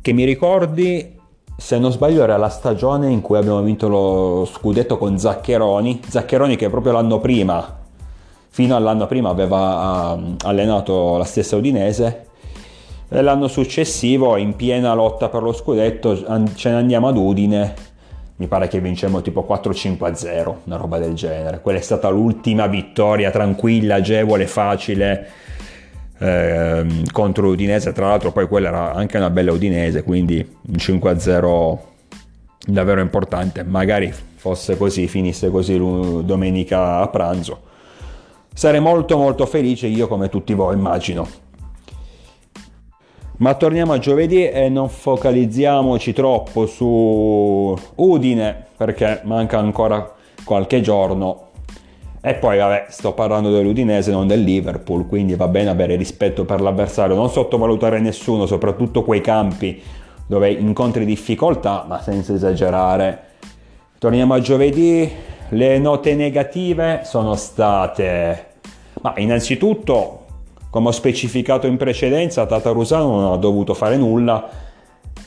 che 0.00 0.12
mi 0.12 0.24
ricordi 0.24 1.12
se 1.56 1.78
non 1.78 1.92
sbaglio 1.92 2.22
era 2.22 2.36
la 2.36 2.48
stagione 2.48 3.10
in 3.10 3.20
cui 3.20 3.38
abbiamo 3.38 3.62
vinto 3.62 3.88
lo 3.88 4.44
scudetto 4.44 4.98
con 4.98 5.18
Zaccheroni, 5.18 6.00
Zaccheroni 6.06 6.56
che 6.56 6.68
proprio 6.68 6.92
l'anno 6.92 7.20
prima, 7.20 7.78
fino 8.48 8.76
all'anno 8.76 9.06
prima 9.06 9.30
aveva 9.30 10.12
uh, 10.12 10.36
allenato 10.42 11.16
la 11.16 11.24
stessa 11.24 11.56
Udinese. 11.56 12.26
E 13.08 13.22
l'anno 13.22 13.48
successivo 13.48 14.36
in 14.36 14.56
piena 14.56 14.94
lotta 14.94 15.28
per 15.28 15.42
lo 15.42 15.52
scudetto 15.52 16.16
ce 16.54 16.70
ne 16.70 16.76
andiamo 16.76 17.08
ad 17.08 17.16
Udine, 17.16 17.74
mi 18.36 18.46
pare 18.48 18.66
che 18.68 18.80
vincemmo 18.80 19.22
tipo 19.22 19.46
4-5-0, 19.48 20.54
una 20.64 20.76
roba 20.76 20.98
del 20.98 21.14
genere, 21.14 21.60
quella 21.60 21.78
è 21.78 21.82
stata 21.82 22.08
l'ultima 22.08 22.66
vittoria 22.66 23.30
tranquilla, 23.30 23.96
agevole, 23.96 24.46
facile 24.46 25.28
eh, 26.18 26.86
contro 27.12 27.46
l'Udinese, 27.46 27.92
tra 27.92 28.08
l'altro 28.08 28.32
poi 28.32 28.48
quella 28.48 28.68
era 28.68 28.92
anche 28.94 29.16
una 29.16 29.30
bella 29.30 29.52
Udinese, 29.52 30.02
quindi 30.02 30.36
un 30.38 30.74
5-0 30.74 31.78
davvero 32.66 33.00
importante, 33.00 33.62
magari 33.62 34.12
fosse 34.34 34.76
così, 34.76 35.06
finisse 35.06 35.48
così 35.50 35.76
domenica 35.76 36.98
a 36.98 37.08
pranzo. 37.08 37.62
Sarei 38.52 38.80
molto 38.80 39.16
molto 39.16 39.46
felice 39.46 39.86
io 39.86 40.06
come 40.06 40.28
tutti 40.28 40.54
voi 40.54 40.74
immagino. 40.74 41.42
Ma 43.36 43.54
torniamo 43.54 43.92
a 43.92 43.98
giovedì 43.98 44.48
e 44.48 44.68
non 44.68 44.88
focalizziamoci 44.88 46.12
troppo 46.12 46.66
su 46.66 47.76
Udine 47.96 48.66
perché 48.76 49.20
manca 49.24 49.58
ancora 49.58 50.12
qualche 50.44 50.80
giorno 50.80 51.44
e 52.26 52.32
poi, 52.36 52.56
vabbè, 52.56 52.86
sto 52.88 53.12
parlando 53.12 53.50
dell'Udinese, 53.50 54.10
non 54.10 54.26
del 54.26 54.40
Liverpool, 54.40 55.06
quindi 55.06 55.34
va 55.34 55.46
bene 55.46 55.68
avere 55.68 55.94
rispetto 55.94 56.46
per 56.46 56.62
l'avversario, 56.62 57.14
non 57.14 57.28
sottovalutare 57.28 58.00
nessuno, 58.00 58.46
soprattutto 58.46 59.04
quei 59.04 59.20
campi 59.20 59.82
dove 60.26 60.50
incontri 60.50 61.04
difficoltà, 61.04 61.84
ma 61.86 62.00
senza 62.00 62.32
esagerare. 62.32 63.24
Torniamo 63.98 64.32
a 64.32 64.40
giovedì, 64.40 65.06
le 65.50 65.78
note 65.78 66.14
negative 66.14 67.02
sono 67.04 67.34
state, 67.34 68.46
ma 69.02 69.12
innanzitutto, 69.18 70.23
come 70.74 70.88
ho 70.88 70.90
specificato 70.90 71.68
in 71.68 71.76
precedenza, 71.76 72.46
Tatarusano 72.46 73.08
non 73.08 73.32
ha 73.32 73.36
dovuto 73.36 73.74
fare 73.74 73.96
nulla 73.96 74.48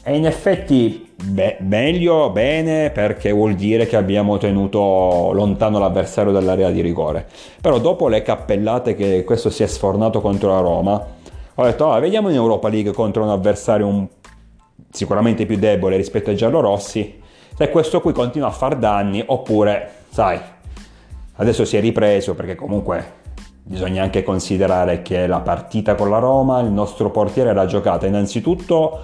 e 0.04 0.14
in 0.14 0.26
effetti 0.26 1.10
beh, 1.24 1.60
meglio, 1.62 2.32
bene, 2.32 2.90
perché 2.90 3.32
vuol 3.32 3.54
dire 3.54 3.88
che 3.88 3.96
abbiamo 3.96 4.36
tenuto 4.36 5.32
lontano 5.32 5.80
l'avversario 5.80 6.34
dall'area 6.34 6.70
di 6.70 6.82
rigore. 6.82 7.26
Però 7.62 7.80
dopo 7.80 8.10
le 8.10 8.24
cappellate 8.24 8.94
che 8.94 9.24
questo 9.24 9.50
si 9.50 9.64
è 9.64 9.68
sfornato 9.68 10.20
contro 10.20 10.50
la 10.50 10.60
Roma, 10.60 11.08
ho 11.56 11.64
detto, 11.64 11.92
ah, 11.92 12.00
vediamo 12.00 12.28
in 12.28 12.36
Europa 12.36 12.68
League 12.68 12.92
contro 12.92 13.24
un 13.24 13.30
avversario 13.30 13.88
un... 13.88 14.06
sicuramente 14.92 15.46
più 15.46 15.56
debole 15.56 15.96
rispetto 15.96 16.30
ai 16.30 16.36
giallorossi, 16.36 17.22
se 17.56 17.70
questo 17.70 18.02
qui 18.02 18.12
continua 18.12 18.50
a 18.50 18.52
far 18.52 18.76
danni, 18.76 19.24
oppure, 19.26 19.92
sai, 20.10 20.42
adesso 21.36 21.64
si 21.64 21.78
è 21.78 21.80
ripreso 21.80 22.36
perché 22.36 22.56
comunque 22.56 23.27
bisogna 23.68 24.02
anche 24.02 24.24
considerare 24.24 25.02
che 25.02 25.28
la 25.28 25.42
partita 25.42 25.96
con 25.96 26.10
la 26.10 26.20
Roma, 26.20 26.62
il 26.62 26.72
nostro 26.72 27.12
portiere 27.12 27.50
era 27.50 27.66
giocata 27.66 28.08
innanzitutto 28.08 29.02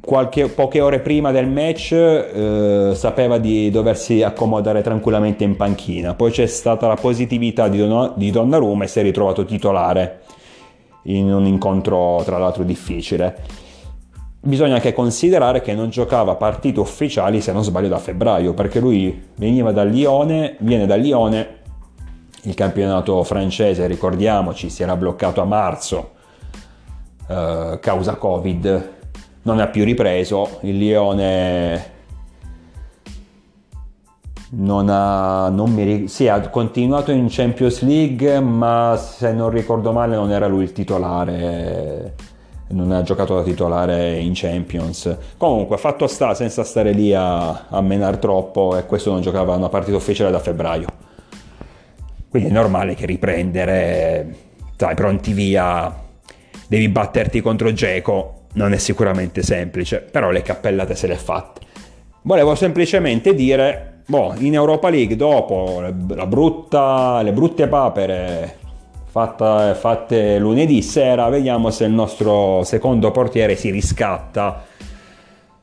qualche, 0.00 0.48
poche 0.48 0.80
ore 0.80 1.00
prima 1.00 1.30
del 1.30 1.48
match 1.48 1.92
eh, 1.92 2.92
sapeva 2.94 3.38
di 3.38 3.70
doversi 3.70 4.22
accomodare 4.22 4.82
tranquillamente 4.82 5.44
in 5.44 5.56
panchina. 5.56 6.14
Poi 6.14 6.30
c'è 6.30 6.46
stata 6.46 6.86
la 6.86 6.96
positività 6.96 7.68
di, 7.68 7.78
Don- 7.78 8.12
di 8.16 8.30
Donnarumma 8.30 8.84
e 8.84 8.88
si 8.88 8.98
è 8.98 9.02
ritrovato 9.02 9.44
titolare 9.44 10.20
in 11.04 11.32
un 11.32 11.46
incontro 11.46 12.20
tra 12.24 12.36
l'altro 12.36 12.62
difficile. 12.62 13.60
Bisogna 14.44 14.74
anche 14.74 14.92
considerare 14.92 15.60
che 15.60 15.72
non 15.72 15.88
giocava 15.88 16.34
partite 16.34 16.80
ufficiali 16.80 17.40
se 17.40 17.52
non 17.52 17.62
sbaglio 17.62 17.88
da 17.88 17.98
febbraio, 17.98 18.54
perché 18.54 18.80
lui 18.80 19.30
veniva 19.36 19.70
dal 19.70 19.88
Lione, 19.88 20.56
viene 20.58 20.84
dal 20.84 20.98
Lione, 20.98 21.60
il 22.42 22.54
campionato 22.54 23.22
francese, 23.24 23.86
ricordiamoci, 23.86 24.70
si 24.70 24.82
era 24.82 24.96
bloccato 24.96 25.40
a 25.40 25.44
marzo 25.44 26.10
eh, 27.28 27.78
causa 27.80 28.16
Covid 28.16 28.90
non 29.42 29.58
ha 29.58 29.66
più 29.66 29.84
ripreso, 29.84 30.58
il 30.60 30.78
Lione 30.78 31.90
non 34.50 34.88
ha, 34.88 35.48
non 35.48 35.72
mi, 35.72 36.06
sì, 36.08 36.28
ha 36.28 36.48
continuato 36.48 37.10
in 37.10 37.26
Champions 37.28 37.82
League, 37.82 38.38
ma 38.40 38.96
se 38.96 39.32
non 39.32 39.50
ricordo 39.50 39.92
male 39.92 40.14
non 40.14 40.30
era 40.30 40.46
lui 40.46 40.64
il 40.64 40.72
titolare, 40.72 42.14
non 42.68 42.92
ha 42.92 43.02
giocato 43.02 43.34
da 43.34 43.42
titolare 43.42 44.18
in 44.18 44.32
Champions. 44.34 45.16
Comunque, 45.36 45.76
fatto 45.76 46.06
sta 46.06 46.34
senza 46.34 46.62
stare 46.64 46.92
lì 46.92 47.12
a, 47.14 47.66
a 47.68 47.80
menare 47.80 48.18
troppo, 48.18 48.76
e 48.76 48.86
questo 48.86 49.10
non 49.10 49.22
giocava 49.22 49.56
una 49.56 49.68
partita 49.68 49.96
ufficiale 49.96 50.30
da 50.30 50.38
febbraio. 50.38 50.86
Quindi 52.32 52.48
è 52.48 52.52
normale 52.52 52.94
che 52.94 53.04
riprendere 53.04 54.34
sai, 54.74 54.94
pronti 54.94 55.34
via, 55.34 55.94
devi 56.66 56.88
batterti 56.88 57.42
contro 57.42 57.74
Geco, 57.74 58.46
non 58.54 58.72
è 58.72 58.78
sicuramente 58.78 59.42
semplice, 59.42 59.98
però 60.00 60.30
le 60.30 60.40
cappellate 60.40 60.94
se 60.94 61.08
le 61.08 61.12
ha 61.12 61.18
fatte. 61.18 61.60
Volevo 62.22 62.54
semplicemente 62.54 63.34
dire, 63.34 64.00
boh, 64.06 64.32
in 64.38 64.54
Europa 64.54 64.88
League 64.88 65.14
dopo 65.14 65.84
brutta, 65.92 67.20
le 67.20 67.34
brutte 67.34 67.68
papere 67.68 68.56
fatta, 69.04 69.74
fatte 69.74 70.38
lunedì 70.38 70.80
sera, 70.80 71.28
vediamo 71.28 71.70
se 71.70 71.84
il 71.84 71.92
nostro 71.92 72.62
secondo 72.64 73.10
portiere 73.10 73.56
si 73.56 73.68
riscatta, 73.70 74.64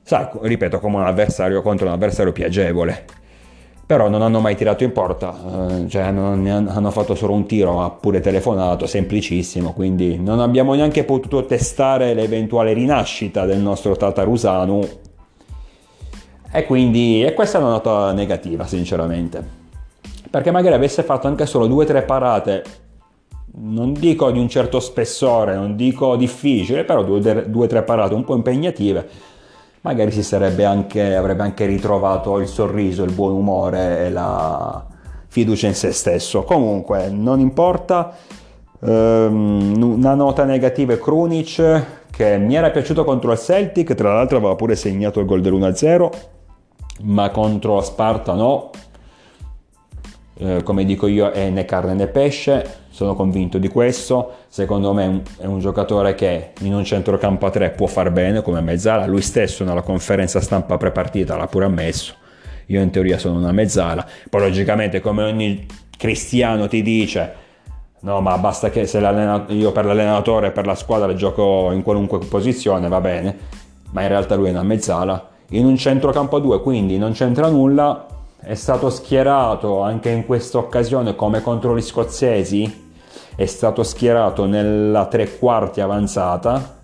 sai, 0.04 0.28
ripeto, 0.40 0.80
come 0.80 0.98
un 0.98 1.08
avversario 1.08 1.64
contro 1.64 1.88
un 1.88 1.94
avversario 1.94 2.32
più 2.32 2.46
agevole 2.46 3.18
però 3.89 4.08
non 4.08 4.22
hanno 4.22 4.39
mai 4.39 4.55
tirato 4.55 4.84
in 4.84 4.91
porta, 4.91 5.36
eh, 5.67 5.89
cioè 5.89 6.03
hanno 6.03 6.91
fatto 6.91 7.15
solo 7.15 7.34
un 7.34 7.48
tiro, 7.48 7.74
ma 7.74 7.89
pure 7.89 8.19
telefonato, 8.19 8.86
semplicissimo, 8.86 9.74
quindi 9.74 10.19
non 10.19 10.39
abbiamo 10.41 10.75
neanche 10.75 11.03
potuto 11.03 11.43
testare 11.48 12.13
l'eventuale 12.13 12.74
rinascita 12.74 13.46
del 13.48 13.58
nostro 13.58 13.96
Tatarusanu 13.96 14.88
e 16.51 16.65
quindi 16.67 17.24
e 17.25 17.34
questa 17.34 17.58
è 17.58 17.62
una 17.62 17.72
nota 17.72 18.12
negativa, 18.12 18.67
sinceramente, 18.67 19.43
perché 20.29 20.51
magari 20.51 20.75
avesse 20.75 21.01
fatto 21.01 21.25
anche 21.25 21.48
solo 21.48 21.65
due 21.65 21.86
o 21.86 21.88
tre 21.88 22.03
parate, 22.03 22.63
non 23.62 23.93
dico 23.93 24.29
di 24.29 24.38
un 24.38 24.50
certo 24.50 24.79
spessore, 24.79 25.55
non 25.55 25.75
dico 25.75 26.15
difficile, 26.15 26.84
però 26.84 27.03
due 27.03 27.43
o 27.51 27.65
tre 27.65 27.81
parate 27.81 28.13
un 28.13 28.24
po' 28.24 28.36
impegnative, 28.36 29.10
magari 29.81 30.12
si 30.12 30.24
sarebbe 30.24 30.65
anche, 30.65 31.15
avrebbe 31.15 31.43
anche 31.43 31.65
ritrovato 31.65 32.39
il 32.39 32.48
sorriso, 32.48 33.03
il 33.03 33.13
buon 33.13 33.33
umore 33.33 34.05
e 34.05 34.09
la 34.09 34.86
fiducia 35.27 35.67
in 35.67 35.75
se 35.75 35.91
stesso. 35.91 36.43
Comunque, 36.43 37.09
non 37.09 37.39
importa. 37.39 38.15
Um, 38.81 39.75
una 39.81 40.13
nota 40.13 40.45
negativa 40.45 40.93
è 40.93 41.00
Krunic 41.00 41.83
che 42.19 42.38
mi 42.38 42.55
era 42.55 42.69
piaciuto 42.69 43.03
contro 43.03 43.31
il 43.31 43.38
Celtic, 43.38 43.93
tra 43.93 44.13
l'altro 44.13 44.38
aveva 44.38 44.55
pure 44.55 44.75
segnato 44.75 45.19
il 45.19 45.25
gol 45.25 45.41
dell'1-0, 45.41 46.09
ma 47.03 47.29
contro 47.29 47.81
Sparta 47.81 48.33
no. 48.33 48.71
Eh, 50.38 50.63
come 50.63 50.86
dico 50.86 51.07
io 51.07 51.31
è 51.31 51.50
né 51.50 51.65
carne 51.65 51.93
né 51.93 52.07
pesce, 52.07 52.88
sono 53.00 53.15
convinto 53.15 53.60
di 53.60 53.70
questo. 53.70 54.34
Secondo 54.50 54.91
me 54.91 55.22
è 55.38 55.46
un, 55.46 55.60
giocatore 55.60 56.15
che 56.15 56.51
in 56.60 56.74
un 56.74 56.84
centrocampo 56.84 57.46
a 57.46 57.50
3 57.50 57.70
può 57.70 57.88
far 57.88 58.12
bene 58.12 58.41
come 58.41 58.60
mezzala. 58.60 59.06
Lui 59.06 59.22
stesso 59.22 59.63
nella 59.63 59.84
conferenza 59.84 60.41
stampa 60.41 60.75
prepartita 60.75 61.38
l'ha 61.38 61.48
pure 61.48 61.63
ammesso. 61.63 62.13
Io 62.65 62.82
in 62.82 62.89
teoria 62.89 63.18
sono 63.18 63.38
una 63.38 63.53
mezzala. 63.53 64.06
Poi 64.29 64.41
logicamente 64.41 65.00
come 65.00 65.24
ogni 65.24 65.65
cristiano 65.98 66.68
ti 66.68 66.82
dice 66.82 67.48
no 68.01 68.22
ma 68.22 68.38
basta 68.38 68.70
che 68.70 68.86
se 68.86 69.00
io 69.48 69.72
per 69.72 69.86
l'allenatore 69.86 70.51
per 70.51 70.65
la 70.65 70.75
squadra 70.75 71.13
gioco 71.13 71.72
in 71.72 71.84
qualunque 71.84 72.20
posizione 72.20 72.89
va 72.89 73.00
bene. 73.00 73.38
Ma 73.91 74.01
in 74.01 74.10
realtà 74.10 74.36
lui 74.36 74.48
è 74.48 74.51
una 74.51 74.63
mezzala. 74.63 75.25
In 75.51 75.65
un 75.65 75.77
centrocampo 75.77 76.36
a 76.36 76.39
2 76.41 76.62
quindi 76.62 76.98
non 76.98 77.13
c'entra 77.13 77.48
nulla. 77.48 78.08
È 78.41 78.56
stato 78.56 78.89
schierato 78.89 79.82
anche 79.82 80.10
in 80.10 80.25
questa 80.25 80.58
occasione 80.58 81.15
come 81.15 81.41
contro 81.41 81.77
gli 81.77 81.82
scozzesi 81.82 82.88
è 83.39 83.46
stato 83.46 83.84
schierato 83.84 84.46
nella 84.46 85.05
tre 85.05 85.38
quarti 85.38 85.79
avanzata, 85.79 86.81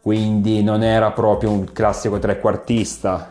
quindi 0.00 0.62
non 0.62 0.82
era 0.82 1.10
proprio 1.10 1.50
un 1.50 1.70
classico 1.74 2.18
trequartista, 2.18 3.30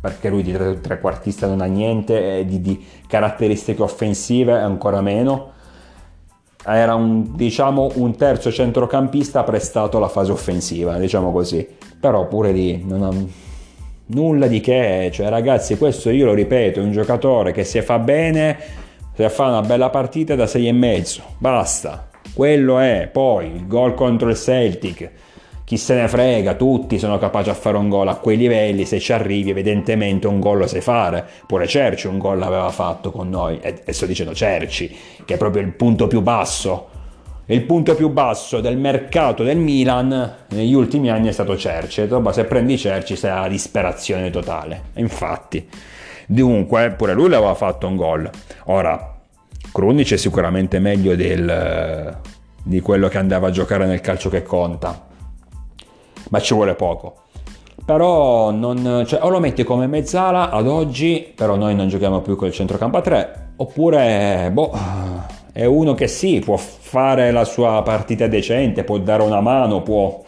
perché 0.00 0.30
lui 0.30 0.42
di 0.42 0.56
trequartista 0.80 1.46
non 1.46 1.60
ha 1.60 1.66
niente, 1.66 2.46
di, 2.46 2.62
di 2.62 2.82
caratteristiche 3.06 3.82
offensive 3.82 4.58
ancora 4.58 5.02
meno. 5.02 5.50
Era 6.64 6.94
un, 6.94 7.36
diciamo, 7.36 7.90
un 7.96 8.16
terzo 8.16 8.50
centrocampista 8.50 9.42
prestato 9.42 9.98
alla 9.98 10.08
fase 10.08 10.32
offensiva, 10.32 10.96
diciamo 10.96 11.32
così. 11.32 11.68
Però 12.00 12.28
pure 12.28 12.50
lì 12.50 12.82
non 12.82 13.02
ha 13.02 13.10
nulla 14.06 14.46
di 14.46 14.60
che, 14.60 15.10
cioè 15.12 15.28
ragazzi, 15.28 15.76
questo 15.76 16.08
io 16.08 16.24
lo 16.24 16.32
ripeto, 16.32 16.80
è 16.80 16.82
un 16.82 16.92
giocatore 16.92 17.52
che 17.52 17.64
se 17.64 17.82
fa 17.82 17.98
bene 17.98 18.86
per 19.18 19.32
fare 19.32 19.50
una 19.50 19.62
bella 19.62 19.90
partita 19.90 20.36
da 20.36 20.44
6,5. 20.44 21.22
Basta. 21.38 22.08
Quello 22.32 22.78
è. 22.78 23.08
Poi 23.10 23.46
il 23.46 23.66
gol 23.66 23.94
contro 23.94 24.28
il 24.28 24.36
Celtic. 24.36 25.10
Chi 25.64 25.76
se 25.76 25.96
ne 25.96 26.06
frega, 26.06 26.54
tutti 26.54 27.00
sono 27.00 27.18
capaci 27.18 27.50
a 27.50 27.54
fare 27.54 27.78
un 27.78 27.88
gol 27.88 28.06
a 28.06 28.14
quei 28.14 28.36
livelli, 28.36 28.84
se 28.84 29.00
ci 29.00 29.12
arrivi 29.12 29.50
evidentemente 29.50 30.28
un 30.28 30.38
gol 30.38 30.58
lo 30.58 30.66
sai 30.68 30.82
fare. 30.82 31.26
Pure 31.48 31.66
Cerci 31.66 32.06
un 32.06 32.18
gol 32.18 32.38
l'aveva 32.38 32.70
fatto 32.70 33.10
con 33.10 33.28
noi, 33.28 33.58
e, 33.60 33.92
sto 33.92 34.06
dicendo 34.06 34.32
Cerci, 34.32 34.96
che 35.24 35.34
è 35.34 35.36
proprio 35.36 35.62
il 35.64 35.72
punto 35.72 36.06
più 36.06 36.20
basso. 36.20 36.88
Il 37.46 37.62
punto 37.62 37.96
più 37.96 38.10
basso 38.10 38.60
del 38.60 38.76
mercato 38.76 39.42
del 39.42 39.56
Milan 39.56 40.36
negli 40.50 40.74
ultimi 40.74 41.10
anni 41.10 41.26
è 41.26 41.32
stato 41.32 41.56
Cerci. 41.56 42.06
Se 42.30 42.44
prendi 42.44 42.78
Cerci 42.78 43.16
sei 43.16 43.32
a 43.32 43.48
disperazione 43.48 44.30
totale. 44.30 44.82
Infatti. 44.94 45.68
Dunque, 46.30 46.90
pure 46.90 47.14
lui 47.14 47.30
l'aveva 47.30 47.54
fatto 47.54 47.86
un 47.86 47.96
gol. 47.96 48.30
Ora, 48.66 49.16
Krunic 49.72 50.12
è 50.12 50.16
sicuramente 50.18 50.78
meglio 50.78 51.16
del, 51.16 52.18
di 52.62 52.80
quello 52.80 53.08
che 53.08 53.16
andava 53.16 53.48
a 53.48 53.50
giocare 53.50 53.86
nel 53.86 54.02
calcio 54.02 54.28
che 54.28 54.42
conta, 54.42 55.06
ma 56.28 56.38
ci 56.40 56.52
vuole 56.52 56.74
poco. 56.74 57.22
Però 57.82 58.50
non, 58.50 59.04
cioè, 59.06 59.22
o 59.22 59.30
lo 59.30 59.40
metti 59.40 59.64
come 59.64 59.86
mezzala 59.86 60.50
ad 60.50 60.68
oggi, 60.68 61.32
però 61.34 61.56
noi 61.56 61.74
non 61.74 61.88
giochiamo 61.88 62.20
più 62.20 62.36
col 62.36 62.52
centrocampo 62.52 62.98
a 62.98 63.00
3, 63.00 63.52
oppure 63.56 64.50
boh, 64.52 64.72
è 65.50 65.64
uno 65.64 65.94
che 65.94 66.08
sì, 66.08 66.40
può 66.40 66.58
fare 66.58 67.30
la 67.30 67.44
sua 67.44 67.80
partita 67.82 68.26
decente, 68.26 68.84
può 68.84 68.98
dare 68.98 69.22
una 69.22 69.40
mano, 69.40 69.80
può... 69.80 70.22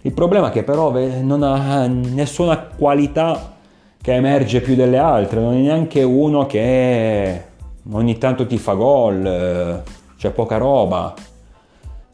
Il 0.00 0.12
problema 0.12 0.48
è 0.48 0.50
che 0.50 0.62
però 0.62 0.90
non 1.20 1.42
ha 1.42 1.86
nessuna 1.86 2.56
qualità 2.56 3.58
che 4.02 4.14
emerge 4.14 4.60
più 4.60 4.74
delle 4.74 4.96
altre, 4.96 5.40
non 5.40 5.54
è 5.54 5.58
neanche 5.58 6.02
uno 6.02 6.46
che 6.46 7.42
ogni 7.90 8.18
tanto 8.18 8.46
ti 8.46 8.56
fa 8.56 8.72
gol, 8.72 9.26
eh, 9.26 9.82
c'è 10.16 10.30
poca 10.30 10.56
roba, 10.56 11.14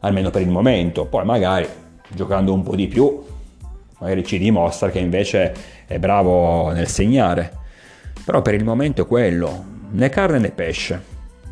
almeno 0.01 0.31
per 0.31 0.43
il 0.43 0.49
momento, 0.49 1.07
poi 1.07 1.25
magari 1.25 1.69
giocando 2.09 2.53
un 2.53 2.63
po' 2.63 2.75
di 2.75 2.89
più, 2.89 3.25
magari 3.99 4.25
ci 4.25 4.39
dimostra 4.39 4.91
che 4.91 4.99
invece 4.99 5.55
è 5.87 5.99
bravo 5.99 6.73
nel 6.73 6.89
segnare, 6.89 7.53
però 8.25 8.43
per 8.43 8.55
il 8.55 8.65
momento 8.65 9.03
è 9.03 9.07
quello, 9.07 9.65
né 9.91 10.09
carne 10.09 10.39
né 10.39 10.51
pesce, 10.51 11.03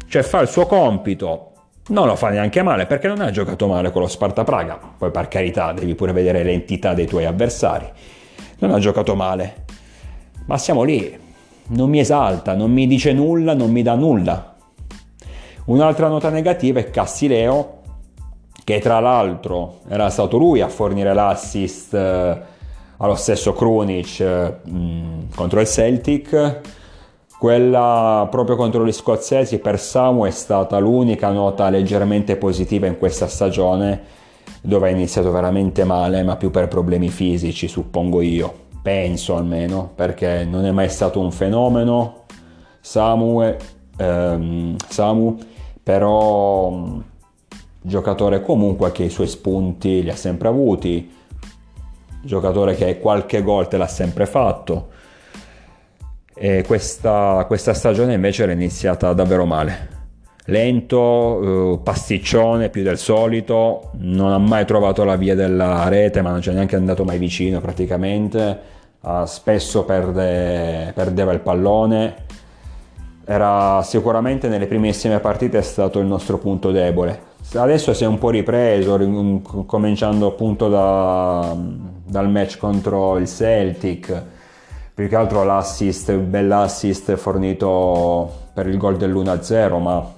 cioè 0.09 0.23
fa 0.23 0.41
il 0.41 0.49
suo 0.49 0.67
compito, 0.67 1.51
non 1.89 2.07
lo 2.07 2.17
fa 2.17 2.31
neanche 2.31 2.63
male 2.63 2.87
perché 2.87 3.07
non 3.07 3.21
ha 3.21 3.31
giocato 3.31 3.69
male 3.69 3.93
con 3.93 4.03
lo 4.03 4.09
Sparta 4.09 4.43
Praga, 4.43 4.81
poi 4.97 5.13
per 5.13 5.29
carità 5.29 5.73
devi 5.73 5.95
pure 5.95 6.13
vedere 6.13 6.43
l'entità 6.43 6.93
dei 6.93 7.07
tuoi 7.07 7.25
avversari, 7.25 7.89
non 8.59 8.73
ha 8.73 8.79
giocato 8.79 9.15
male, 9.15 9.64
ma 10.47 10.59
siamo 10.59 10.83
lì, 10.83 11.19
non 11.69 11.89
mi 11.89 11.99
esalta, 11.99 12.55
non 12.55 12.71
mi 12.71 12.87
dice 12.87 13.13
nulla, 13.13 13.55
non 13.55 13.71
mi 13.71 13.83
dà 13.83 13.95
nulla. 13.95 14.55
Un'altra 15.67 16.09
nota 16.09 16.29
negativa 16.29 16.81
è 16.81 16.91
Cassileo, 16.91 17.81
che 18.65 18.81
tra 18.81 19.01
l'altro 19.01 19.81
era 19.89 20.11
stato 20.11 20.37
lui 20.37 20.61
a 20.61 20.69
fornire 20.69 21.15
l'assist 21.15 21.95
eh, 21.95 22.41
allo 22.99 23.15
stesso 23.15 23.53
Krunic 23.55 24.21
eh, 24.21 24.57
contro 25.35 25.61
il 25.61 25.67
Celtic. 25.67 26.61
Quella 27.39 28.27
proprio 28.31 28.57
contro 28.57 28.87
gli 28.87 28.93
scozzesi 28.93 29.59
per 29.59 29.79
Samu 29.79 30.25
è 30.25 30.31
stata 30.31 30.79
l'unica 30.79 31.31
nota 31.31 31.69
leggermente 31.69 32.37
positiva 32.37 32.87
in 32.87 32.99
questa 32.99 33.27
stagione, 33.27 34.03
dove 34.63 34.89
ha 34.89 34.91
iniziato 34.91 35.31
veramente 35.31 35.85
male, 35.85 36.23
ma 36.23 36.37
più 36.37 36.51
per 36.51 36.69
problemi 36.69 37.09
fisici, 37.09 37.69
suppongo 37.69 38.21
io 38.23 38.63
penso 38.85 39.35
almeno, 39.35 39.91
perché 39.95 40.45
non 40.45 40.67
è 40.67 40.71
mai 40.71 40.91
stato 40.91 41.19
un 41.19 41.33
fenomeno 41.33 42.25
Samu, 42.83 43.57
ehm, 43.97 44.77
Samu 44.87 45.39
però 45.83 46.71
mm, 46.71 47.01
giocatore 47.81 48.43
comunque 48.43 48.93
che 48.93 49.05
i 49.05 49.09
suoi 49.09 49.27
spunti 49.27 50.03
li 50.03 50.11
ha 50.11 50.17
sempre 50.17 50.49
avuti, 50.49 51.11
giocatore 52.21 52.75
che 52.75 52.99
qualche 52.99 53.43
gol 53.43 53.69
te 53.69 53.79
l'ha 53.79 53.87
sempre 53.87 54.27
fatto. 54.27 54.91
E 56.35 56.63
questa, 56.67 57.43
questa 57.47 57.73
stagione 57.73 58.13
invece 58.13 58.43
era 58.43 58.53
iniziata 58.53 59.15
davvero 59.15 59.47
male. 59.47 60.03
Lento, 60.45 61.73
eh, 61.73 61.79
pasticcione 61.83 62.69
più 62.69 62.83
del 62.83 62.99
solito, 62.99 63.93
non 64.01 64.31
ha 64.31 64.39
mai 64.39 64.67
trovato 64.67 65.05
la 65.05 65.17
via 65.17 65.35
della 65.35 65.89
rete, 65.89 66.21
ma 66.21 66.33
non 66.33 66.41
c'è 66.41 66.53
neanche 66.53 66.77
andato 66.77 67.03
mai 67.05 67.17
vicino 67.17 67.63
praticamente 67.63 68.73
uh, 69.05 69.25
spesso 69.27 69.85
perde, 69.85 70.93
perdeva 70.95 71.33
il 71.33 71.41
pallone, 71.41 72.15
era 73.25 73.81
sicuramente 73.83 74.49
nelle 74.49 74.67
primissime 74.67 75.19
partite 75.19 75.59
è 75.59 75.63
stato 75.63 75.99
il 75.99 76.07
nostro 76.07 76.39
punto 76.39 76.71
debole. 76.71 77.33
Adesso 77.55 77.93
si 77.95 78.05
è 78.05 78.07
un 78.07 78.19
po' 78.19 78.31
ripreso, 78.31 78.99
cominciando 79.67 80.27
appunto 80.27 80.69
da, 80.69 81.55
dal 82.05 82.31
match 82.31 82.59
contro 82.59 83.17
il 83.19 83.29
Celtic, 83.29 84.23
più 84.95 85.09
che 85.09 85.17
altro 85.17 85.45
l'assist, 85.45 86.13
bell'assist 86.15 87.15
fornito 87.17 88.31
per 88.53 88.67
il 88.67 88.77
gol 88.79 88.97
dell'1-0, 88.97 89.81
ma 89.81 90.13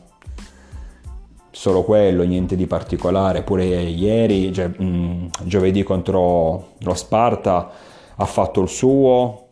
solo 1.50 1.82
quello, 1.82 2.22
niente 2.24 2.56
di 2.56 2.66
particolare. 2.66 3.42
Pure 3.42 3.64
ieri, 3.64 4.50
mh, 4.50 5.28
giovedì 5.44 5.82
contro 5.82 6.68
lo 6.78 6.94
Sparta, 6.94 7.70
ha 8.16 8.24
fatto 8.24 8.60
il 8.60 8.68
suo, 8.68 9.46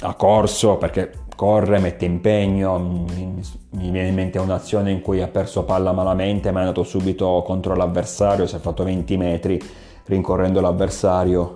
ha 0.00 0.14
corso 0.14 0.76
perché 0.76 1.12
corre, 1.34 1.78
mette 1.78 2.04
impegno, 2.04 2.78
mi, 2.78 3.42
viene 3.70 4.08
in 4.08 4.14
mente 4.14 4.38
un'azione 4.38 4.90
in 4.90 5.00
cui 5.00 5.20
ha 5.20 5.28
perso 5.28 5.64
palla 5.64 5.92
malamente, 5.92 6.50
ma 6.50 6.58
è 6.58 6.62
andato 6.62 6.84
subito 6.84 7.42
contro 7.44 7.74
l'avversario, 7.74 8.46
si 8.46 8.56
è 8.56 8.58
fatto 8.58 8.84
20 8.84 9.16
metri 9.16 9.60
rincorrendo 10.04 10.60
l'avversario. 10.60 11.54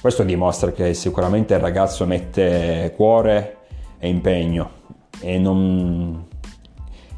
Questo 0.00 0.22
dimostra 0.22 0.72
che 0.72 0.94
sicuramente 0.94 1.54
il 1.54 1.60
ragazzo 1.60 2.06
mette 2.06 2.92
cuore 2.96 3.58
e 3.98 4.08
impegno 4.08 4.70
e 5.20 5.38
non 5.38 6.26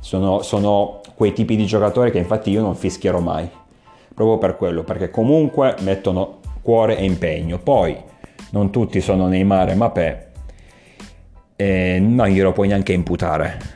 sono, 0.00 0.42
sono 0.42 1.00
quei 1.14 1.32
tipi 1.32 1.56
di 1.56 1.64
giocatori 1.64 2.10
che 2.10 2.18
infatti 2.18 2.50
io 2.50 2.60
non 2.60 2.74
fischierò 2.74 3.20
mai, 3.20 3.48
proprio 4.12 4.38
per 4.38 4.56
quello, 4.56 4.82
perché 4.82 5.10
comunque 5.10 5.76
mettono 5.80 6.40
cuore 6.60 6.98
e 6.98 7.04
impegno. 7.04 7.58
Poi 7.58 7.96
non 8.54 8.70
tutti 8.70 9.00
sono 9.00 9.26
Neymar 9.26 9.70
e 9.70 9.74
Mapè, 9.74 10.26
e 11.56 11.98
non 12.00 12.28
glielo 12.28 12.52
puoi 12.52 12.68
neanche 12.68 12.92
imputare. 12.92 13.72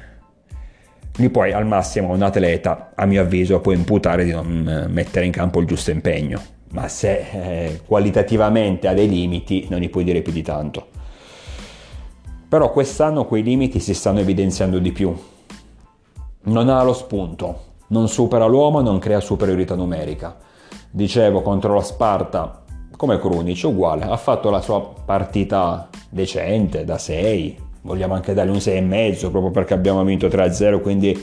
Gli 1.17 1.29
puoi 1.31 1.53
al 1.53 1.67
massimo 1.67 2.13
un 2.13 2.23
atleta, 2.23 2.93
a 2.95 3.05
mio 3.05 3.23
avviso, 3.23 3.61
puoi 3.61 3.75
imputare 3.75 4.25
di 4.25 4.31
non 4.31 4.69
eh, 4.69 4.89
mettere 4.89 5.27
in 5.27 5.33
campo 5.33 5.59
il 5.59 5.67
giusto 5.67 5.91
impegno, 5.91 6.41
ma 6.71 6.87
se 6.87 7.27
eh, 7.33 7.81
qualitativamente 7.85 8.87
ha 8.87 8.95
dei 8.95 9.09
limiti 9.09 9.67
non 9.69 9.81
gli 9.81 9.91
puoi 9.91 10.05
dire 10.05 10.23
più 10.23 10.31
di 10.31 10.43
tanto. 10.43 10.87
Però 12.49 12.71
quest'anno 12.71 13.25
quei 13.25 13.43
limiti 13.43 13.81
si 13.81 13.95
stanno 13.95 14.21
evidenziando 14.21 14.79
di 14.79 14.93
più. 14.93 15.13
Non 16.43 16.69
ha 16.69 16.81
lo 16.85 16.93
spunto, 16.93 17.63
non 17.89 18.09
supera 18.09 18.47
l'uomo, 18.47 18.81
non 18.81 19.01
crea 19.01 19.19
superiorità 19.19 19.75
numerica. 19.75 20.37
Dicevo 20.89 21.43
contro 21.43 21.75
la 21.75 21.83
Sparta, 21.83 22.63
come 22.99 23.21
Krunic, 23.21 23.63
uguale, 23.63 24.07
ha 24.07 24.17
fatto 24.17 24.51
la 24.51 24.61
sua 24.61 24.81
partita 25.05 25.89
decente, 26.11 26.85
da 26.85 26.99
6, 26.99 27.57
vogliamo 27.83 28.15
anche 28.15 28.35
dargli 28.35 28.51
un 28.51 28.57
6,5 28.57 29.31
proprio 29.31 29.53
perché 29.53 29.73
abbiamo 29.73 30.03
vinto 30.03 30.27
3-0, 30.27 30.81
quindi 30.81 31.17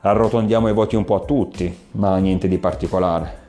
arrotondiamo 0.00 0.68
i 0.68 0.74
voti 0.74 0.94
un 0.94 1.06
po' 1.06 1.14
a 1.14 1.20
tutti, 1.20 1.74
ma 1.92 2.18
niente 2.18 2.46
di 2.46 2.58
particolare. 2.58 3.44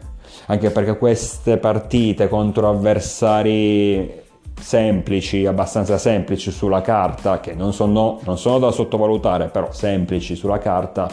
Anche 0.45 0.69
perché 0.69 0.97
queste 0.97 1.57
partite 1.57 2.29
contro 2.29 2.69
avversari 2.69 4.21
semplici, 4.57 5.45
abbastanza 5.45 5.97
semplici 5.97 6.49
sulla 6.49 6.79
carta, 6.79 7.41
che 7.41 7.53
non 7.53 7.73
sono, 7.73 8.21
non 8.23 8.37
sono 8.37 8.57
da 8.57 8.71
sottovalutare, 8.71 9.49
però 9.49 9.73
semplici 9.73 10.37
sulla 10.37 10.59
carta, 10.59 11.09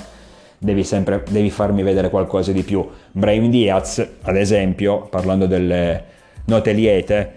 devi 0.64 0.83
sempre 0.83 1.22
devi 1.29 1.50
farmi 1.50 1.83
vedere 1.83 2.09
qualcosa 2.09 2.50
di 2.50 2.62
più. 2.62 2.88
Brahim 3.12 3.50
Diaz, 3.50 4.07
ad 4.22 4.37
esempio, 4.37 5.07
parlando 5.11 5.46
delle 5.46 6.05
note 6.46 6.72
liete, 6.72 7.33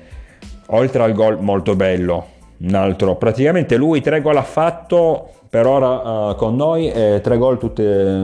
oltre 0.67 1.03
al 1.03 1.13
gol 1.13 1.41
molto 1.41 1.75
bello, 1.75 2.25
un 2.59 2.73
altro, 2.73 3.15
praticamente 3.17 3.75
lui 3.75 4.01
tre 4.01 4.21
gol 4.21 4.37
ha 4.37 4.43
fatto 4.43 5.31
per 5.49 5.65
ora 5.67 6.29
uh, 6.29 6.35
con 6.35 6.55
noi 6.55 6.89
e 6.89 7.19
tre 7.21 7.37
gol, 7.37 7.57
tutte, 7.57 8.21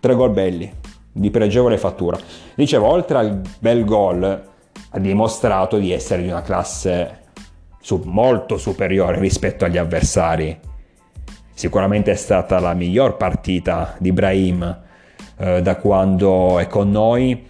tre 0.00 0.14
gol 0.14 0.30
belli, 0.30 0.72
di 1.12 1.30
pregevole 1.30 1.76
fattura. 1.76 2.18
Dicevo, 2.54 2.86
oltre 2.86 3.18
al 3.18 3.40
bel 3.58 3.84
gol, 3.84 4.24
ha 4.24 4.98
dimostrato 4.98 5.76
di 5.76 5.92
essere 5.92 6.22
di 6.22 6.28
una 6.28 6.42
classe 6.42 7.24
molto 8.04 8.56
superiore 8.56 9.18
rispetto 9.18 9.66
agli 9.66 9.76
avversari. 9.76 10.58
Sicuramente 11.56 12.10
è 12.10 12.16
stata 12.16 12.60
la 12.60 12.74
miglior 12.74 13.16
partita 13.16 13.96
di 13.98 14.12
Brahim 14.12 14.78
eh, 15.38 15.62
da 15.62 15.76
quando 15.76 16.58
è 16.58 16.66
con 16.66 16.90
noi. 16.90 17.46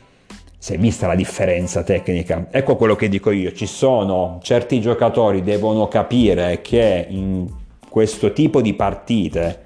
Si 0.56 0.74
è 0.74 0.78
vista 0.78 1.08
la 1.08 1.16
differenza 1.16 1.82
tecnica. 1.82 2.46
Ecco 2.52 2.76
quello 2.76 2.94
che 2.94 3.08
dico 3.08 3.32
io, 3.32 3.50
ci 3.50 3.66
sono 3.66 4.38
certi 4.42 4.80
giocatori 4.80 5.42
devono 5.42 5.88
capire 5.88 6.60
che 6.60 7.04
in 7.08 7.48
questo 7.88 8.32
tipo 8.32 8.60
di 8.60 8.74
partite 8.74 9.64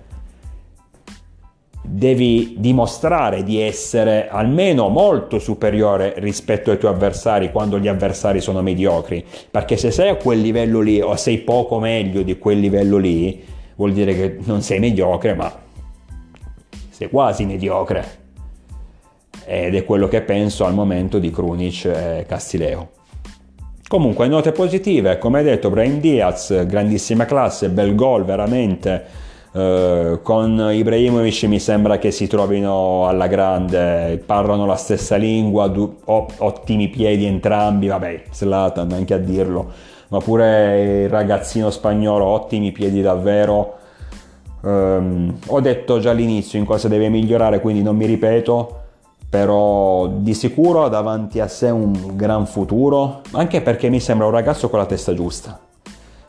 devi 1.82 2.54
dimostrare 2.56 3.42
di 3.42 3.60
essere 3.60 4.30
almeno 4.30 4.88
molto 4.88 5.38
superiore 5.38 6.14
rispetto 6.16 6.70
ai 6.70 6.78
tuoi 6.78 6.94
avversari 6.94 7.52
quando 7.52 7.78
gli 7.78 7.88
avversari 7.88 8.40
sono 8.40 8.62
mediocri, 8.62 9.22
perché 9.50 9.76
se 9.76 9.90
sei 9.90 10.08
a 10.08 10.16
quel 10.16 10.40
livello 10.40 10.80
lì 10.80 10.98
o 10.98 11.14
sei 11.16 11.40
poco 11.40 11.78
meglio 11.78 12.22
di 12.22 12.38
quel 12.38 12.58
livello 12.58 12.96
lì, 12.96 13.58
vuol 13.80 13.92
dire 13.94 14.14
che 14.14 14.36
non 14.44 14.60
sei 14.60 14.78
mediocre, 14.78 15.32
ma 15.32 15.50
sei 16.90 17.08
quasi 17.08 17.46
mediocre. 17.46 18.18
Ed 19.46 19.74
è 19.74 19.86
quello 19.86 20.06
che 20.06 20.20
penso 20.20 20.66
al 20.66 20.74
momento 20.74 21.18
di 21.18 21.30
Krunic 21.30 21.86
e 21.86 22.26
Castileo. 22.28 22.90
Comunque, 23.88 24.28
note 24.28 24.52
positive, 24.52 25.16
come 25.16 25.42
detto, 25.42 25.70
Brian 25.70 25.98
Diaz, 25.98 26.66
grandissima 26.66 27.24
classe, 27.24 27.70
bel 27.70 27.94
gol 27.94 28.26
veramente. 28.26 29.28
Uh, 29.52 30.20
con 30.22 30.68
Ibrahimovic 30.70 31.42
mi 31.44 31.58
sembra 31.58 31.98
che 31.98 32.12
si 32.12 32.28
trovino 32.28 33.08
alla 33.08 33.26
grande, 33.28 34.22
parlano 34.24 34.64
la 34.66 34.76
stessa 34.76 35.16
lingua, 35.16 35.66
du- 35.68 35.96
ottimi 36.04 36.88
piedi 36.88 37.24
entrambi, 37.24 37.88
vabbè, 37.88 38.24
Slatan 38.30 38.92
anche 38.92 39.14
a 39.14 39.18
dirlo, 39.18 39.72
ma 40.10 40.18
pure 40.18 41.02
il 41.02 41.08
ragazzino 41.08 41.70
spagnolo, 41.70 42.24
ottimi 42.24 42.72
piedi 42.72 43.00
davvero. 43.00 43.78
Um, 44.62 45.38
ho 45.46 45.60
detto 45.60 45.98
già 46.00 46.10
all'inizio 46.10 46.58
in 46.58 46.64
cosa 46.64 46.88
deve 46.88 47.08
migliorare, 47.08 47.60
quindi 47.60 47.82
non 47.82 47.96
mi 47.96 48.06
ripeto, 48.06 48.78
però 49.28 50.08
di 50.08 50.34
sicuro 50.34 50.84
ha 50.84 50.88
davanti 50.88 51.38
a 51.38 51.46
sé 51.46 51.70
un 51.70 52.16
gran 52.16 52.46
futuro, 52.46 53.20
anche 53.32 53.60
perché 53.60 53.88
mi 53.88 54.00
sembra 54.00 54.26
un 54.26 54.32
ragazzo 54.32 54.68
con 54.68 54.80
la 54.80 54.86
testa 54.86 55.14
giusta. 55.14 55.58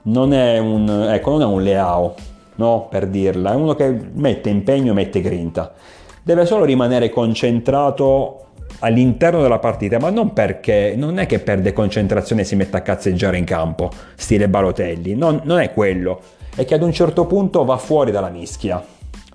Non 0.04 0.34
è 0.34 0.60
un, 0.60 1.08
ecco, 1.10 1.32
non 1.32 1.41
è 1.41 1.46
un 1.46 1.62
Leao, 1.63 2.13
no? 2.56 2.88
per 2.88 3.08
dirla, 3.08 3.54
è 3.54 3.56
uno 3.56 3.74
che 3.74 3.89
mette 4.13 4.50
impegno, 4.50 4.94
mette 4.94 5.22
grinta. 5.22 5.74
Deve 6.22 6.46
solo 6.46 6.65
rimanere 6.65 7.10
concentrato 7.10 8.46
all'interno 8.82 9.41
della 9.41 9.60
partita, 9.60 10.00
ma 10.00 10.10
non 10.10 10.34
perché 10.34 10.94
non 10.96 11.17
è 11.17 11.26
che 11.26 11.39
perde 11.39 11.74
concentrazione 11.74 12.41
e 12.41 12.46
si 12.46 12.56
mette 12.56 12.78
a 12.78 12.82
cazzeggiare 12.82 13.38
in 13.38 13.46
campo, 13.46 13.89
stile 14.15 14.48
Balotelli, 14.48 15.15
non, 15.15 15.41
non 15.44 15.60
è 15.60 15.74
quello, 15.74 16.22
è 16.56 16.65
che 16.65 16.76
ad 16.76 16.84
un 16.84 16.91
certo 16.91 17.26
punto 17.26 17.63
va 17.63 17.78
fuori 17.78 18.12
dalla 18.12 18.30
mischia, 18.30 18.84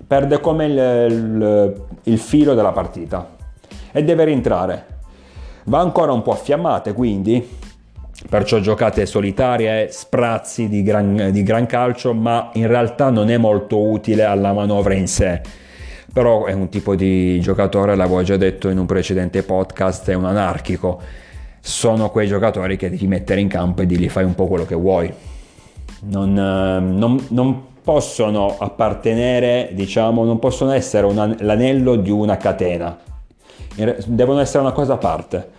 perde 0.05 0.39
come 0.39 0.65
il, 0.65 1.11
il, 1.11 1.85
il 2.03 2.19
filo 2.19 2.53
della 2.53 2.71
partita. 2.71 3.35
E 3.91 4.03
deve 4.03 4.25
rientrare. 4.25 4.85
Va 5.65 5.79
ancora 5.79 6.11
un 6.11 6.21
po' 6.21 6.31
a 6.31 6.35
fiammate, 6.35 6.93
quindi. 6.93 7.55
Perciò 8.29 8.59
giocate 8.59 9.05
solitarie, 9.05 9.89
sprazzi 9.91 10.67
di 10.67 10.83
gran, 10.83 11.29
di 11.31 11.43
gran 11.43 11.65
calcio, 11.65 12.13
ma 12.13 12.49
in 12.53 12.67
realtà 12.67 13.09
non 13.09 13.29
è 13.29 13.37
molto 13.37 13.79
utile 13.79 14.23
alla 14.23 14.53
manovra 14.53 14.93
in 14.93 15.07
sé 15.07 15.41
però 16.17 16.45
è 16.45 16.51
un 16.51 16.67
tipo 16.69 16.95
di 16.95 17.39
giocatore, 17.41 17.95
l'avevo 17.95 18.23
già 18.23 18.37
detto 18.37 18.69
in 18.69 18.79
un 18.79 18.87
precedente 18.87 19.43
podcast, 19.43 20.09
è 20.09 20.15
un 20.15 20.25
anarchico. 20.25 20.99
Sono 21.59 22.09
quei 22.09 22.25
giocatori 22.25 22.75
che 22.75 22.89
devi 22.89 23.05
mettere 23.05 23.39
in 23.39 23.47
campo 23.47 23.83
e 23.83 23.85
gli 23.85 24.09
fai 24.09 24.23
un 24.23 24.33
po' 24.33 24.47
quello 24.47 24.65
che 24.65 24.73
vuoi. 24.73 25.13
Non, 26.05 26.35
eh, 26.35 26.79
non, 26.79 27.23
non 27.27 27.63
possono 27.83 28.55
appartenere, 28.57 29.69
diciamo, 29.73 30.23
non 30.23 30.39
possono 30.39 30.71
essere 30.71 31.05
una, 31.05 31.35
l'anello 31.37 31.95
di 31.95 32.09
una 32.09 32.37
catena. 32.37 32.97
Devono 34.07 34.39
essere 34.39 34.63
una 34.63 34.71
cosa 34.71 34.93
a 34.93 34.97
parte 34.97 35.49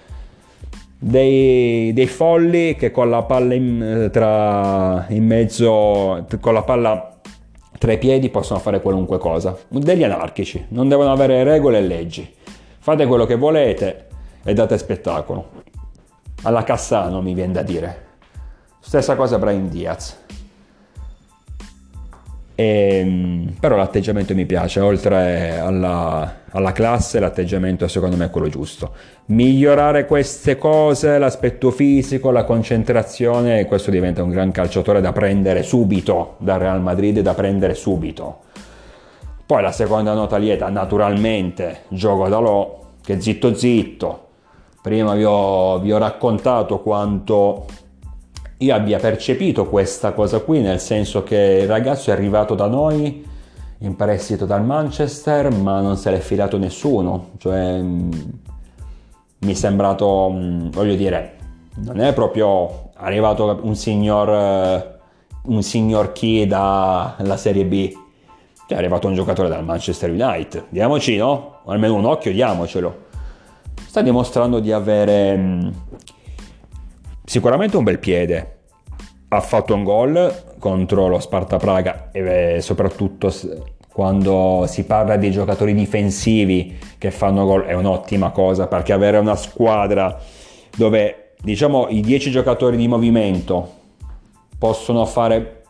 dei, 0.98 1.92
dei, 1.92 2.06
folli 2.08 2.74
che 2.74 2.90
con 2.90 3.10
la 3.10 3.22
palla 3.22 3.54
in, 3.54 4.08
tra, 4.12 5.06
in 5.10 5.24
mezzo, 5.24 6.26
con 6.40 6.52
la 6.52 6.62
palla 6.62 7.17
tra 7.78 7.92
i 7.92 7.98
piedi 7.98 8.28
possono 8.28 8.58
fare 8.58 8.80
qualunque 8.80 9.18
cosa. 9.18 9.56
Degli 9.68 10.02
anarchici, 10.02 10.66
non 10.70 10.88
devono 10.88 11.12
avere 11.12 11.44
regole 11.44 11.78
e 11.78 11.82
leggi. 11.82 12.34
Fate 12.78 13.06
quello 13.06 13.24
che 13.24 13.36
volete 13.36 14.06
e 14.44 14.52
date 14.52 14.76
spettacolo. 14.78 15.48
Alla 16.42 16.64
Cassano 16.64 17.22
mi 17.22 17.34
viene 17.34 17.52
da 17.52 17.62
dire. 17.62 18.06
Stessa 18.80 19.14
cosa 19.16 19.38
Brian 19.38 19.68
Diaz. 19.68 20.16
E, 22.60 22.98
ehm, 22.98 23.54
però 23.60 23.76
l'atteggiamento 23.76 24.34
mi 24.34 24.44
piace, 24.44 24.80
oltre 24.80 25.60
alla, 25.60 26.40
alla, 26.50 26.72
classe 26.72 27.20
l'atteggiamento 27.20 27.86
secondo 27.86 28.16
me 28.16 28.24
è 28.24 28.30
quello 28.30 28.48
giusto. 28.48 28.90
Migliorare 29.26 30.06
queste 30.06 30.58
cose, 30.58 31.18
l'aspetto 31.18 31.70
fisico, 31.70 32.32
la 32.32 32.42
concentrazione, 32.42 33.66
questo 33.66 33.92
diventa 33.92 34.24
un 34.24 34.30
gran 34.30 34.50
calciatore 34.50 35.00
da 35.00 35.12
prendere 35.12 35.62
subito 35.62 36.34
dal 36.38 36.58
Real 36.58 36.82
Madrid, 36.82 37.20
da 37.20 37.32
prendere 37.34 37.74
subito. 37.74 38.40
Poi 39.46 39.62
la 39.62 39.70
seconda 39.72 40.12
nota 40.12 40.36
lieta, 40.36 40.68
naturalmente, 40.68 41.82
gioco 41.86 42.28
da 42.28 42.38
lo, 42.38 42.86
che 43.04 43.20
zitto 43.20 43.54
zitto. 43.54 44.26
Prima 44.82 45.14
vi 45.14 45.22
ho, 45.22 45.78
vi 45.78 45.92
ho 45.92 45.98
raccontato 45.98 46.80
quanto 46.80 47.66
io 48.58 48.74
abbia 48.74 48.98
percepito 48.98 49.66
questa 49.68 50.12
cosa 50.12 50.40
qui, 50.40 50.60
nel 50.60 50.80
senso 50.80 51.22
che 51.22 51.60
il 51.62 51.68
ragazzo 51.68 52.10
è 52.10 52.12
arrivato 52.12 52.54
da 52.54 52.66
noi 52.66 53.24
in 53.78 53.94
prestito 53.94 54.46
dal 54.46 54.64
Manchester, 54.64 55.52
ma 55.52 55.80
non 55.80 55.96
se 55.96 56.10
l'è 56.10 56.18
filato 56.18 56.58
nessuno. 56.58 57.30
Cioè, 57.38 57.80
mm, 57.80 58.10
mi 59.40 59.52
è 59.52 59.54
sembrato, 59.54 60.30
mm, 60.32 60.70
voglio 60.70 60.96
dire, 60.96 61.36
non 61.76 62.00
è 62.00 62.12
proprio 62.12 62.90
arrivato 62.94 63.60
un 63.62 63.76
signor, 63.76 64.28
eh, 64.28 64.98
un 65.44 65.62
signor 65.62 66.10
chi 66.12 66.44
dalla 66.46 67.36
Serie 67.36 67.64
B. 67.64 67.92
Cioè, 68.66 68.76
è 68.76 68.80
arrivato 68.80 69.06
un 69.06 69.14
giocatore 69.14 69.48
dal 69.48 69.64
Manchester 69.64 70.10
United. 70.10 70.64
Diamoci, 70.70 71.16
no? 71.16 71.60
Almeno 71.66 71.94
un 71.94 72.06
occhio, 72.06 72.32
diamocelo. 72.32 73.06
Sta 73.86 74.02
dimostrando 74.02 74.58
di 74.58 74.72
avere 74.72 75.36
mm, 75.36 75.68
sicuramente 77.28 77.76
un 77.76 77.84
bel 77.84 77.98
piede. 77.98 78.56
Ha 79.28 79.40
fatto 79.40 79.74
un 79.74 79.84
gol 79.84 80.44
contro 80.58 81.08
lo 81.08 81.20
Sparta 81.20 81.58
Praga 81.58 82.08
e 82.10 82.60
soprattutto 82.62 83.30
quando 83.92 84.64
si 84.66 84.84
parla 84.84 85.16
di 85.16 85.30
giocatori 85.30 85.74
difensivi 85.74 86.78
che 86.96 87.10
fanno 87.10 87.44
gol 87.44 87.64
è 87.64 87.74
un'ottima 87.74 88.30
cosa 88.30 88.66
perché 88.66 88.94
avere 88.94 89.18
una 89.18 89.36
squadra 89.36 90.18
dove 90.74 91.34
diciamo 91.42 91.88
i 91.90 92.00
10 92.00 92.30
giocatori 92.30 92.78
di 92.78 92.88
movimento 92.88 93.74
possono 94.56 95.04
fare 95.04 95.64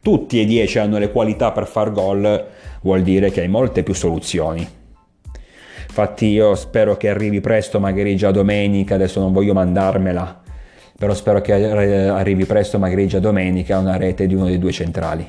tutti 0.00 0.40
e 0.40 0.44
10 0.44 0.78
hanno 0.78 0.98
le 0.98 1.10
qualità 1.10 1.50
per 1.50 1.66
far 1.66 1.90
gol 1.92 2.46
vuol 2.82 3.02
dire 3.02 3.30
che 3.30 3.40
hai 3.40 3.48
molte 3.48 3.82
più 3.82 3.94
soluzioni 3.94 4.68
infatti 5.88 6.26
io 6.26 6.54
spero 6.54 6.96
che 6.96 7.08
arrivi 7.08 7.40
presto 7.40 7.80
magari 7.80 8.14
già 8.16 8.30
domenica 8.30 8.94
adesso 8.94 9.18
non 9.18 9.32
voglio 9.32 9.54
mandarmela 9.54 10.39
però 11.00 11.14
spero 11.14 11.40
che 11.40 11.54
arrivi 11.54 12.44
presto 12.44 12.78
magari 12.78 13.06
già 13.06 13.20
domenica 13.20 13.78
una 13.78 13.96
rete 13.96 14.26
di 14.26 14.34
uno 14.34 14.44
dei 14.44 14.58
due 14.58 14.70
centrali. 14.70 15.26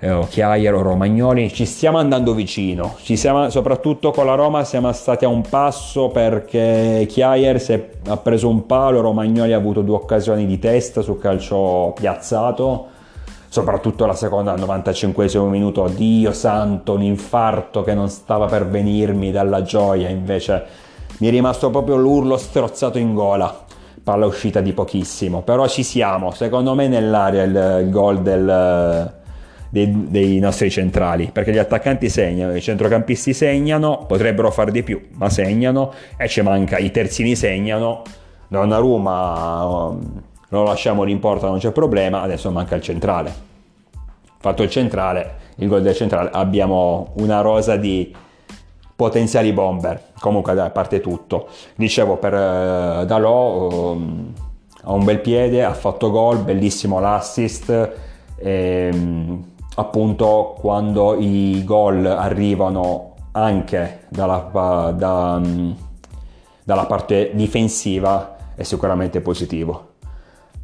Eh, 0.00 0.10
o 0.10 0.26
Chiaier 0.26 0.74
o 0.74 0.82
Romagnoli, 0.82 1.52
ci 1.52 1.64
stiamo 1.64 1.98
andando 1.98 2.34
vicino, 2.34 2.96
ci 3.02 3.16
siamo, 3.16 3.50
soprattutto 3.50 4.10
con 4.10 4.26
la 4.26 4.34
Roma 4.34 4.64
siamo 4.64 4.90
stati 4.90 5.24
a 5.24 5.28
un 5.28 5.42
passo 5.42 6.08
perché 6.08 7.06
Chiaier 7.08 7.90
ha 8.08 8.16
preso 8.16 8.48
un 8.48 8.66
palo, 8.66 9.00
Romagnoli 9.00 9.52
ha 9.52 9.56
avuto 9.56 9.82
due 9.82 9.94
occasioni 9.94 10.44
di 10.44 10.58
testa 10.58 11.02
sul 11.02 11.20
calcio 11.20 11.92
piazzato, 11.94 12.86
soprattutto 13.48 14.06
la 14.06 14.14
seconda 14.14 14.50
al 14.50 14.58
95 14.58 15.30
minuto, 15.50 15.86
Dio 15.86 16.32
santo, 16.32 16.94
un 16.94 17.02
infarto 17.02 17.84
che 17.84 17.94
non 17.94 18.08
stava 18.08 18.46
per 18.46 18.66
venirmi 18.66 19.30
dalla 19.30 19.62
gioia, 19.62 20.08
invece 20.08 20.64
mi 21.18 21.28
è 21.28 21.30
rimasto 21.30 21.70
proprio 21.70 21.94
l'urlo 21.94 22.36
strozzato 22.36 22.98
in 22.98 23.14
gola 23.14 23.68
palla 24.02 24.26
uscita 24.26 24.60
di 24.60 24.72
pochissimo, 24.72 25.42
però 25.42 25.68
ci 25.68 25.82
siamo, 25.82 26.32
secondo 26.32 26.74
me 26.74 26.88
nell'area 26.88 27.42
il, 27.42 27.88
gol 27.90 28.22
del, 28.22 29.12
dei, 29.68 30.06
dei, 30.08 30.38
nostri 30.38 30.70
centrali, 30.70 31.30
perché 31.32 31.52
gli 31.52 31.58
attaccanti 31.58 32.08
segnano, 32.08 32.54
i 32.54 32.60
centrocampisti 32.60 33.32
segnano, 33.32 34.04
potrebbero 34.06 34.50
fare 34.50 34.70
di 34.70 34.82
più, 34.82 35.00
ma 35.12 35.28
segnano 35.28 35.92
e 36.16 36.28
ci 36.28 36.42
manca, 36.42 36.78
i 36.78 36.90
terzini 36.90 37.36
segnano, 37.36 38.02
Donnarumma 38.50 39.64
um, 39.64 40.22
lo 40.48 40.64
lasciamo 40.64 41.06
in 41.06 41.20
porta, 41.20 41.46
non 41.46 41.60
c'è 41.60 41.70
problema, 41.70 42.22
adesso 42.22 42.50
manca 42.50 42.74
il 42.74 42.82
centrale. 42.82 43.32
Fatto 44.38 44.64
il 44.64 44.70
centrale, 44.70 45.34
il 45.56 45.68
gol 45.68 45.82
del 45.82 45.94
centrale, 45.94 46.30
abbiamo 46.32 47.12
una 47.18 47.42
rosa 47.42 47.76
di 47.76 48.12
potenziali 49.00 49.50
bomber. 49.54 50.12
Comunque, 50.20 50.52
a 50.60 50.68
parte 50.68 51.00
tutto, 51.00 51.48
dicevo 51.74 52.18
per 52.18 52.34
uh, 52.34 53.06
Dalò 53.06 53.92
um, 53.92 54.30
ha 54.82 54.92
un 54.92 55.04
bel 55.04 55.20
piede, 55.20 55.64
ha 55.64 55.72
fatto 55.72 56.10
gol, 56.10 56.40
bellissimo 56.40 57.00
l'assist. 57.00 57.92
E, 58.36 58.90
um, 58.92 59.42
appunto 59.76 60.54
quando 60.58 61.16
i 61.18 61.62
gol 61.64 62.04
arrivano 62.04 63.14
anche 63.32 64.00
dalla, 64.10 64.92
da, 64.94 65.40
dalla 66.62 66.84
parte 66.84 67.30
difensiva 67.32 68.36
è 68.54 68.64
sicuramente 68.64 69.22
positivo 69.22 69.89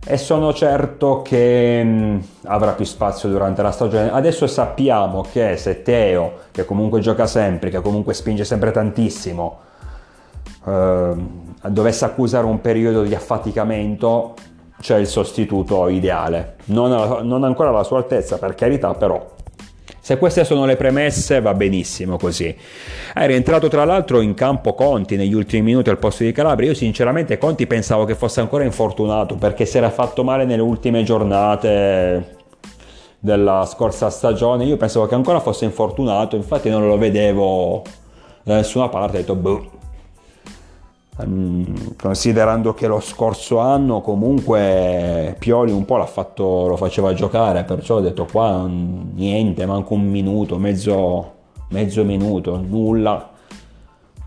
e 0.08 0.16
sono 0.18 0.52
certo 0.52 1.20
che 1.22 1.82
mh, 1.82 2.20
avrà 2.44 2.72
più 2.72 2.84
spazio 2.84 3.28
durante 3.28 3.60
la 3.60 3.72
stagione. 3.72 4.12
Adesso 4.12 4.46
sappiamo 4.46 5.22
che 5.22 5.56
se 5.56 5.82
Teo, 5.82 6.32
che 6.52 6.64
comunque 6.64 7.00
gioca 7.00 7.26
sempre, 7.26 7.70
che 7.70 7.80
comunque 7.80 8.14
spinge 8.14 8.44
sempre 8.44 8.70
tantissimo, 8.70 9.58
eh, 10.64 11.14
dovesse 11.66 12.04
accusare 12.04 12.46
un 12.46 12.60
periodo 12.60 13.02
di 13.02 13.14
affaticamento, 13.14 14.34
c'è 14.80 14.96
il 14.96 15.08
sostituto 15.08 15.88
ideale. 15.88 16.56
Non, 16.66 17.26
non 17.26 17.42
ancora 17.42 17.70
alla 17.70 17.82
sua 17.82 17.98
altezza, 17.98 18.38
per 18.38 18.54
carità, 18.54 18.94
però 18.94 19.34
se 20.06 20.18
queste 20.18 20.44
sono 20.44 20.66
le 20.66 20.76
premesse 20.76 21.40
va 21.40 21.52
benissimo 21.52 22.16
così. 22.16 22.54
È 23.12 23.26
rientrato 23.26 23.66
tra 23.66 23.84
l'altro 23.84 24.20
in 24.20 24.34
campo 24.34 24.72
Conti 24.72 25.16
negli 25.16 25.34
ultimi 25.34 25.62
minuti 25.62 25.90
al 25.90 25.98
posto 25.98 26.22
di 26.22 26.30
Calabria. 26.30 26.68
Io 26.68 26.76
sinceramente 26.76 27.38
Conti 27.38 27.66
pensavo 27.66 28.04
che 28.04 28.14
fosse 28.14 28.38
ancora 28.38 28.62
infortunato 28.62 29.34
perché 29.34 29.66
si 29.66 29.78
era 29.78 29.90
fatto 29.90 30.22
male 30.22 30.44
nelle 30.44 30.62
ultime 30.62 31.02
giornate 31.02 32.36
della 33.18 33.66
scorsa 33.66 34.08
stagione. 34.08 34.64
Io 34.66 34.76
pensavo 34.76 35.06
che 35.06 35.16
ancora 35.16 35.40
fosse 35.40 35.64
infortunato, 35.64 36.36
infatti 36.36 36.70
non 36.70 36.86
lo 36.86 36.98
vedevo 36.98 37.82
da 38.44 38.54
nessuna 38.54 38.88
parte. 38.88 39.16
Ho 39.16 39.20
detto, 39.20 39.34
boh, 39.34 39.70
considerando 41.96 42.74
che 42.74 42.86
lo 42.86 43.00
scorso 43.00 43.58
anno 43.58 44.02
comunque 44.02 45.34
Pioli 45.38 45.72
un 45.72 45.86
po' 45.86 46.04
fatto, 46.04 46.66
lo 46.66 46.76
faceva 46.76 47.14
giocare, 47.14 47.64
perciò 47.64 47.96
ho 47.96 48.00
detto 48.00 48.26
qua 48.30 48.66
niente, 48.66 49.64
manco 49.64 49.94
un 49.94 50.06
minuto, 50.08 50.58
mezzo, 50.58 51.32
mezzo 51.68 52.04
minuto, 52.04 52.60
nulla. 52.60 53.30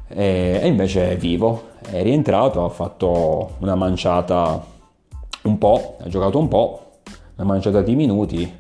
E, 0.08 0.60
e 0.63 0.67
invece 0.67 1.12
è 1.12 1.17
vivo, 1.17 1.67
è 1.91 2.02
rientrato, 2.02 2.65
ha 2.65 2.69
fatto 2.69 3.52
una 3.60 3.75
manciata 3.75 4.65
un 5.43 5.58
po', 5.60 5.97
ha 6.02 6.08
giocato 6.08 6.39
un 6.39 6.47
po', 6.47 6.82
una 7.36 7.45
manciata 7.45 7.84
di 7.84 7.95
minuti, 7.95 8.52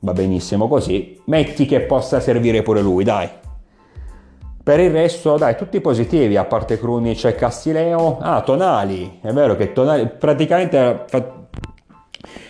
va 0.00 0.12
benissimo 0.12 0.66
così. 0.66 1.20
Metti 1.26 1.66
che 1.66 1.82
possa 1.82 2.18
servire 2.18 2.62
pure 2.62 2.82
lui, 2.82 3.04
dai. 3.04 3.28
Per 4.68 4.80
il 4.80 4.90
resto, 4.90 5.38
dai, 5.38 5.56
tutti 5.56 5.80
positivi, 5.80 6.36
a 6.36 6.44
parte 6.44 6.78
Krunic 6.78 7.24
e 7.24 7.34
Castileo. 7.34 8.18
Ah, 8.20 8.42
Tonali, 8.42 9.18
è 9.22 9.32
vero 9.32 9.56
che 9.56 9.72
Tonali 9.72 10.06
praticamente... 10.06 11.06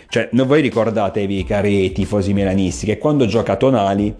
Cioè, 0.09 0.27
non 0.33 0.45
voi 0.45 0.59
ricordatevi, 0.59 1.45
cari 1.45 1.93
tifosi 1.93 2.33
milanisti, 2.33 2.85
che 2.85 2.97
quando 2.97 3.25
gioca 3.25 3.55
Tonali, 3.55 4.13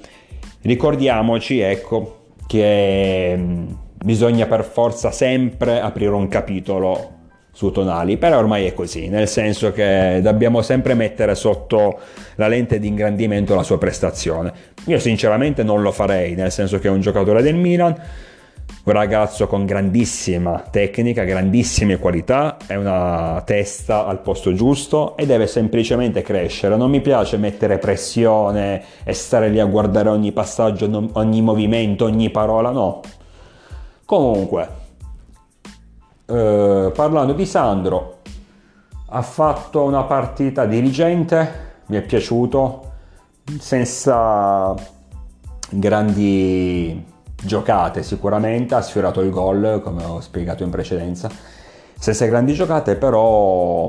ricordiamoci, 0.62 1.60
ecco, 1.60 2.28
che 2.48 3.36
mm, 3.38 3.68
bisogna 4.02 4.46
per 4.46 4.64
forza 4.64 5.12
sempre 5.12 5.82
aprire 5.82 6.14
un 6.14 6.30
capitolo 6.30 7.19
su 7.60 7.72
Tonali, 7.72 8.16
però 8.16 8.38
ormai 8.38 8.66
è 8.68 8.74
così, 8.74 9.10
nel 9.10 9.28
senso 9.28 9.74
che 9.74 10.22
dobbiamo 10.24 10.62
sempre 10.62 10.94
mettere 10.94 11.36
sotto 11.36 12.00
la 12.36 12.48
lente 12.48 12.80
di 12.80 12.88
ingrandimento 12.88 13.54
la 13.54 13.64
sua 13.64 13.78
prestazione. 13.78 14.54
Io 14.86 14.98
sinceramente 14.98 15.62
non 15.62 15.82
lo 15.82 15.92
farei, 15.92 16.36
nel 16.36 16.54
senso 16.54 16.80
che 16.80 16.88
è 16.88 16.90
un 16.90 17.02
giocatore 17.02 17.42
del 17.42 17.56
Milan, 17.56 17.94
un 18.86 18.94
ragazzo 18.94 19.48
con 19.48 19.66
grandissima 19.66 20.64
tecnica, 20.72 21.26
grandissime 21.26 21.98
qualità, 21.98 22.56
è 22.66 22.76
una 22.76 23.44
testa 23.46 24.06
al 24.06 24.22
posto 24.22 24.54
giusto 24.54 25.18
e 25.18 25.26
deve 25.26 25.46
semplicemente 25.46 26.22
crescere. 26.22 26.78
Non 26.78 26.90
mi 26.90 27.02
piace 27.02 27.36
mettere 27.36 27.78
pressione 27.78 28.82
e 29.04 29.12
stare 29.12 29.50
lì 29.50 29.60
a 29.60 29.66
guardare 29.66 30.08
ogni 30.08 30.32
passaggio, 30.32 31.10
ogni 31.12 31.42
movimento, 31.42 32.06
ogni 32.06 32.30
parola, 32.30 32.70
no. 32.72 33.02
Comunque, 34.06 34.79
eh, 36.30 36.92
parlando 36.94 37.34
di 37.34 37.46
Sandro, 37.46 38.18
ha 39.08 39.22
fatto 39.24 39.84
una 39.84 40.04
partita 40.04 40.66
dirigente, 40.66 41.68
mi 41.88 41.98
è 41.98 42.02
piaciuto, 42.02 42.92
senza 43.58 44.76
grandi 45.72 47.04
giocate 47.42 48.04
sicuramente, 48.04 48.76
ha 48.76 48.82
sfiorato 48.82 49.22
il 49.22 49.32
gol 49.32 49.82
come 49.84 50.04
ho 50.04 50.22
spiegato 50.22 50.64
in 50.64 50.70
precedenza, 50.70 51.30
senza 51.98 52.26
grandi 52.26 52.54
giocate 52.54 52.96
però 52.96 53.88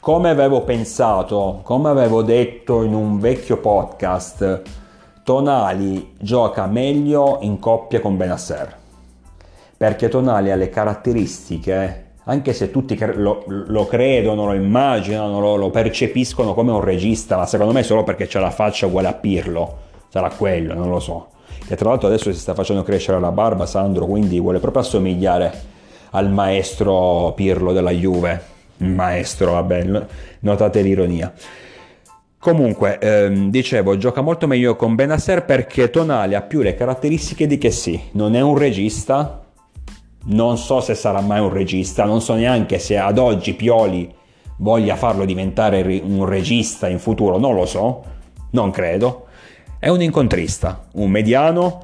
come 0.00 0.30
avevo 0.30 0.62
pensato, 0.62 1.60
come 1.64 1.88
avevo 1.88 2.22
detto 2.22 2.82
in 2.82 2.94
un 2.94 3.18
vecchio 3.18 3.56
podcast, 3.58 4.62
Tonali 5.24 6.14
gioca 6.18 6.66
meglio 6.66 7.38
in 7.42 7.58
coppia 7.58 8.00
con 8.00 8.16
Benasser 8.16 8.80
perché 9.82 10.08
Tonali 10.08 10.52
ha 10.52 10.54
le 10.54 10.68
caratteristiche, 10.68 12.10
anche 12.26 12.52
se 12.52 12.70
tutti 12.70 12.96
lo, 13.16 13.42
lo 13.48 13.86
credono, 13.88 14.46
lo 14.46 14.52
immaginano, 14.52 15.40
lo, 15.40 15.56
lo, 15.56 15.70
percepiscono 15.70 16.54
come 16.54 16.70
un 16.70 16.80
regista, 16.80 17.36
ma 17.36 17.46
secondo 17.46 17.72
me 17.72 17.82
solo 17.82 18.04
perché 18.04 18.28
c'ha 18.28 18.38
la 18.38 18.52
faccia 18.52 18.86
uguale 18.86 19.08
a 19.08 19.12
Pirlo, 19.14 19.78
sarà 20.06 20.30
quello, 20.30 20.74
non 20.74 20.88
lo 20.88 21.00
so. 21.00 21.30
E 21.66 21.74
tra 21.74 21.88
l'altro 21.88 22.06
adesso 22.06 22.32
si 22.32 22.38
sta 22.38 22.54
facendo 22.54 22.84
crescere 22.84 23.18
la 23.18 23.32
barba 23.32 23.66
Sandro, 23.66 24.06
quindi 24.06 24.38
vuole 24.38 24.60
proprio 24.60 24.82
assomigliare 24.82 25.52
al 26.10 26.30
maestro 26.30 27.32
Pirlo 27.34 27.72
della 27.72 27.90
Juve. 27.90 28.40
Maestro, 28.76 29.54
vabbè, 29.54 30.04
notate 30.38 30.80
l'ironia. 30.80 31.32
Comunque, 32.38 33.00
ehm, 33.00 33.50
dicevo, 33.50 33.96
gioca 33.96 34.20
molto 34.20 34.46
meglio 34.46 34.76
con 34.76 34.94
Benasser 34.94 35.44
perché 35.44 35.90
Tonali 35.90 36.36
ha 36.36 36.42
più 36.42 36.60
le 36.60 36.76
caratteristiche 36.76 37.48
di 37.48 37.58
che 37.58 37.72
sì, 37.72 38.00
non 38.12 38.36
è 38.36 38.40
un 38.40 38.56
regista, 38.56 39.41
non 40.24 40.56
so 40.56 40.80
se 40.80 40.94
sarà 40.94 41.20
mai 41.20 41.40
un 41.40 41.50
regista, 41.52 42.04
non 42.04 42.20
so 42.20 42.34
neanche 42.34 42.78
se 42.78 42.96
ad 42.98 43.18
oggi 43.18 43.54
Pioli 43.54 44.14
voglia 44.58 44.96
farlo 44.96 45.24
diventare 45.24 46.00
un 46.04 46.24
regista 46.24 46.88
in 46.88 46.98
futuro, 46.98 47.38
non 47.38 47.54
lo 47.54 47.66
so, 47.66 48.04
non 48.50 48.70
credo. 48.70 49.26
È 49.78 49.88
un 49.88 50.00
incontrista, 50.00 50.86
un 50.92 51.10
mediano, 51.10 51.80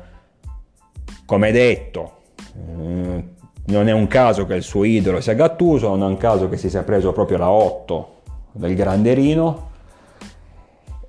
come 1.27 1.51
detto, 1.51 2.13
eh, 2.55 3.25
non 3.67 3.89
è 3.89 3.93
un 3.93 4.07
caso 4.07 4.47
che 4.47 4.55
il 4.55 4.63
suo 4.63 4.85
idolo 4.85 5.21
sia 5.21 5.35
Gattuso, 5.35 5.89
non 5.89 6.03
è 6.03 6.07
un 6.07 6.17
caso 6.17 6.49
che 6.49 6.57
si 6.57 6.71
sia 6.71 6.85
preso 6.85 7.13
proprio 7.13 7.39
la 7.39 7.51
8 7.51 8.15
del 8.53 8.75
grande 8.75 9.15
Rino 9.15 9.71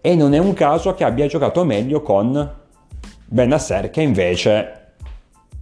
e 0.01 0.15
non 0.15 0.33
è 0.33 0.37
un 0.39 0.53
caso 0.53 0.93
che 0.93 1.03
abbia 1.03 1.27
giocato 1.27 1.63
meglio 1.63 2.01
con 2.01 2.57
Benasser 3.25 3.89
che 3.89 4.01
invece 4.01 4.78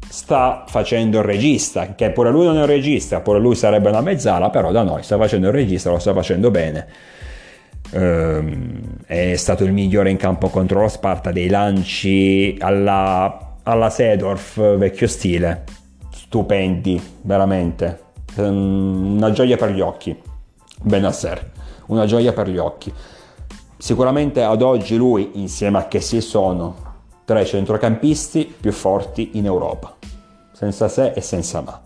sta 0.09 0.63
facendo 0.67 1.19
il 1.19 1.23
regista, 1.23 1.95
che 1.95 2.11
pure 2.11 2.31
lui 2.31 2.45
non 2.45 2.57
è 2.57 2.61
un 2.61 2.65
regista, 2.65 3.19
pure 3.21 3.39
lui 3.39 3.55
sarebbe 3.55 3.89
una 3.89 4.01
mezzala, 4.01 4.49
però 4.49 4.71
da 4.71 4.83
noi 4.83 5.03
sta 5.03 5.17
facendo 5.17 5.47
il 5.47 5.53
regista, 5.53 5.89
lo 5.89 5.99
sta 5.99 6.13
facendo 6.13 6.51
bene. 6.51 6.87
Ehm, 7.91 8.81
è 9.05 9.35
stato 9.35 9.63
il 9.63 9.71
migliore 9.71 10.09
in 10.09 10.17
campo 10.17 10.49
contro 10.49 10.81
lo 10.81 10.87
Sparta, 10.87 11.31
dei 11.31 11.49
lanci 11.49 12.57
alla, 12.59 13.57
alla 13.63 13.89
Sedorf 13.89 14.77
vecchio 14.77 15.07
stile, 15.07 15.63
stupendi, 16.11 17.01
veramente. 17.21 17.99
Ehm, 18.35 19.15
una 19.17 19.31
gioia 19.31 19.57
per 19.57 19.71
gli 19.71 19.81
occhi, 19.81 20.17
Benasser, 20.81 21.51
una 21.87 22.05
gioia 22.05 22.33
per 22.33 22.49
gli 22.49 22.57
occhi. 22.57 22.93
Sicuramente 23.77 24.41
ad 24.41 24.61
oggi 24.61 24.95
lui, 24.95 25.31
insieme 25.33 25.77
a 25.77 25.87
che 25.87 26.01
si 26.01 26.19
sono 26.19 26.86
tra 27.27 27.41
i 27.41 27.45
centrocampisti 27.45 28.55
più 28.57 28.71
forti 28.71 29.31
in 29.33 29.43
Europa, 29.43 29.93
senza 30.53 30.87
se 30.87 31.11
e 31.11 31.19
senza 31.19 31.59
ma. 31.59 31.81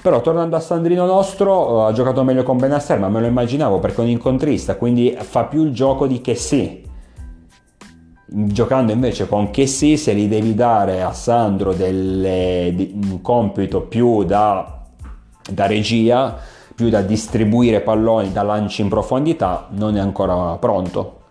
Però 0.00 0.20
tornando 0.20 0.54
a 0.54 0.60
Sandrino 0.60 1.04
nostro, 1.04 1.80
eh, 1.80 1.90
ha 1.90 1.92
giocato 1.92 2.22
meglio 2.22 2.44
con 2.44 2.58
Benasser, 2.58 3.00
ma 3.00 3.08
me 3.08 3.18
lo 3.18 3.26
immaginavo 3.26 3.80
perché 3.80 4.02
è 4.02 4.04
un 4.04 4.10
incontrista, 4.10 4.76
quindi 4.76 5.16
fa 5.18 5.46
più 5.46 5.64
il 5.64 5.72
gioco 5.72 6.06
di 6.06 6.20
che 6.20 6.36
sì. 6.36 6.80
Giocando 8.24 8.92
invece 8.92 9.26
con 9.26 9.50
che 9.50 9.66
sì, 9.66 9.96
se 9.96 10.12
li 10.12 10.28
devi 10.28 10.54
dare 10.54 11.02
a 11.02 11.12
Sandro 11.12 11.72
delle, 11.72 12.70
di, 12.72 13.00
un 13.02 13.20
compito 13.20 13.80
più 13.80 14.22
da, 14.22 14.80
da 15.50 15.66
regia, 15.66 16.38
più 16.72 16.88
da 16.88 17.00
distribuire 17.00 17.80
palloni, 17.80 18.30
da 18.30 18.44
lanci 18.44 18.82
in 18.82 18.88
profondità, 18.88 19.66
non 19.70 19.96
è 19.96 20.00
ancora 20.00 20.56
pronto 20.58 21.21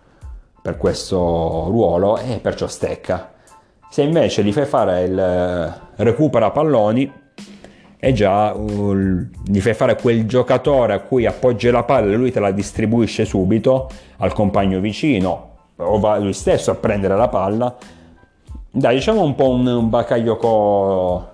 per 0.62 0.76
questo 0.76 1.66
ruolo 1.68 2.16
e 2.18 2.38
perciò 2.38 2.68
stecca. 2.68 3.32
Se 3.90 4.02
invece 4.02 4.42
gli 4.44 4.52
fai 4.52 4.64
fare 4.64 5.02
il 5.02 5.18
eh, 5.18 5.72
recupera 5.96 6.50
palloni, 6.50 7.12
è 7.98 8.12
già 8.12 8.54
gli 8.54 9.60
fai 9.60 9.74
fare 9.74 9.96
quel 9.96 10.26
giocatore 10.26 10.94
a 10.94 11.00
cui 11.00 11.26
appoggi 11.26 11.70
la 11.70 11.82
palla 11.84 12.12
e 12.12 12.16
lui 12.16 12.32
te 12.32 12.40
la 12.40 12.50
distribuisce 12.50 13.24
subito 13.24 13.90
al 14.16 14.32
compagno 14.32 14.80
vicino 14.80 15.50
o 15.76 15.98
va 15.98 16.18
lui 16.18 16.32
stesso 16.32 16.70
a 16.70 16.74
prendere 16.74 17.16
la 17.16 17.28
palla. 17.28 17.76
Dai, 18.70 18.94
diciamo 18.94 19.22
un 19.22 19.34
po' 19.34 19.50
un, 19.50 19.66
un 19.66 19.88
Bakayoko 19.88 21.31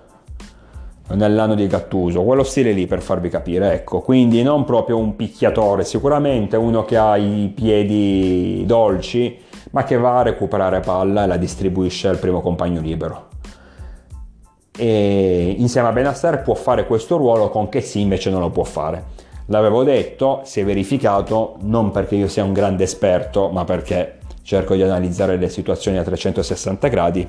nell'anno 1.15 1.55
di 1.55 1.67
Gattuso, 1.67 2.23
quello 2.23 2.43
stile 2.43 2.71
lì 2.71 2.85
per 2.85 3.01
farvi 3.01 3.29
capire, 3.29 3.73
ecco, 3.73 4.01
quindi 4.01 4.43
non 4.43 4.63
proprio 4.63 4.97
un 4.97 5.15
picchiatore, 5.15 5.83
sicuramente 5.83 6.55
uno 6.57 6.85
che 6.85 6.97
ha 6.97 7.17
i 7.17 7.51
piedi 7.53 8.63
dolci, 8.65 9.37
ma 9.71 9.83
che 9.83 9.97
va 9.97 10.19
a 10.19 10.23
recuperare 10.23 10.79
palla 10.79 11.23
e 11.23 11.27
la 11.27 11.37
distribuisce 11.37 12.07
al 12.07 12.17
primo 12.17 12.41
compagno 12.41 12.81
libero. 12.81 13.27
E 14.77 15.55
insieme 15.57 15.89
a 15.89 15.91
Benasser 15.91 16.41
può 16.41 16.53
fare 16.53 16.85
questo 16.85 17.17
ruolo 17.17 17.49
con 17.49 17.67
che 17.69 17.81
sì 17.81 18.01
invece 18.01 18.29
non 18.29 18.39
lo 18.39 18.49
può 18.49 18.63
fare. 18.63 19.17
L'avevo 19.47 19.83
detto, 19.83 20.41
si 20.43 20.59
è 20.59 20.65
verificato 20.65 21.57
non 21.61 21.91
perché 21.91 22.15
io 22.15 22.27
sia 22.27 22.43
un 22.43 22.53
grande 22.53 22.83
esperto, 22.83 23.49
ma 23.49 23.65
perché 23.65 24.19
cerco 24.43 24.75
di 24.75 24.83
analizzare 24.83 25.37
le 25.37 25.49
situazioni 25.49 25.97
a 25.97 26.03
360 26.03 26.87
gradi 26.87 27.27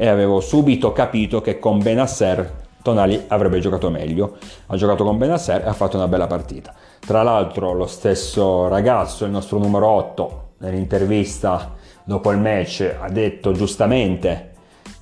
e 0.00 0.08
avevo 0.08 0.40
subito 0.40 0.92
capito 0.92 1.42
che 1.42 1.58
con 1.58 1.78
Benasser 1.78 2.68
Tonali 2.82 3.24
avrebbe 3.28 3.60
giocato 3.60 3.90
meglio. 3.90 4.38
Ha 4.68 4.76
giocato 4.76 5.04
con 5.04 5.18
Benasser 5.18 5.60
e 5.60 5.68
ha 5.68 5.74
fatto 5.74 5.98
una 5.98 6.08
bella 6.08 6.26
partita. 6.26 6.72
Tra 7.00 7.22
l'altro 7.22 7.74
lo 7.74 7.86
stesso 7.86 8.66
ragazzo, 8.68 9.26
il 9.26 9.30
nostro 9.30 9.58
numero 9.58 9.86
8, 9.88 10.48
nell'intervista 10.60 11.74
dopo 12.02 12.30
il 12.30 12.38
match 12.38 12.96
ha 12.98 13.10
detto 13.10 13.52
giustamente 13.52 14.52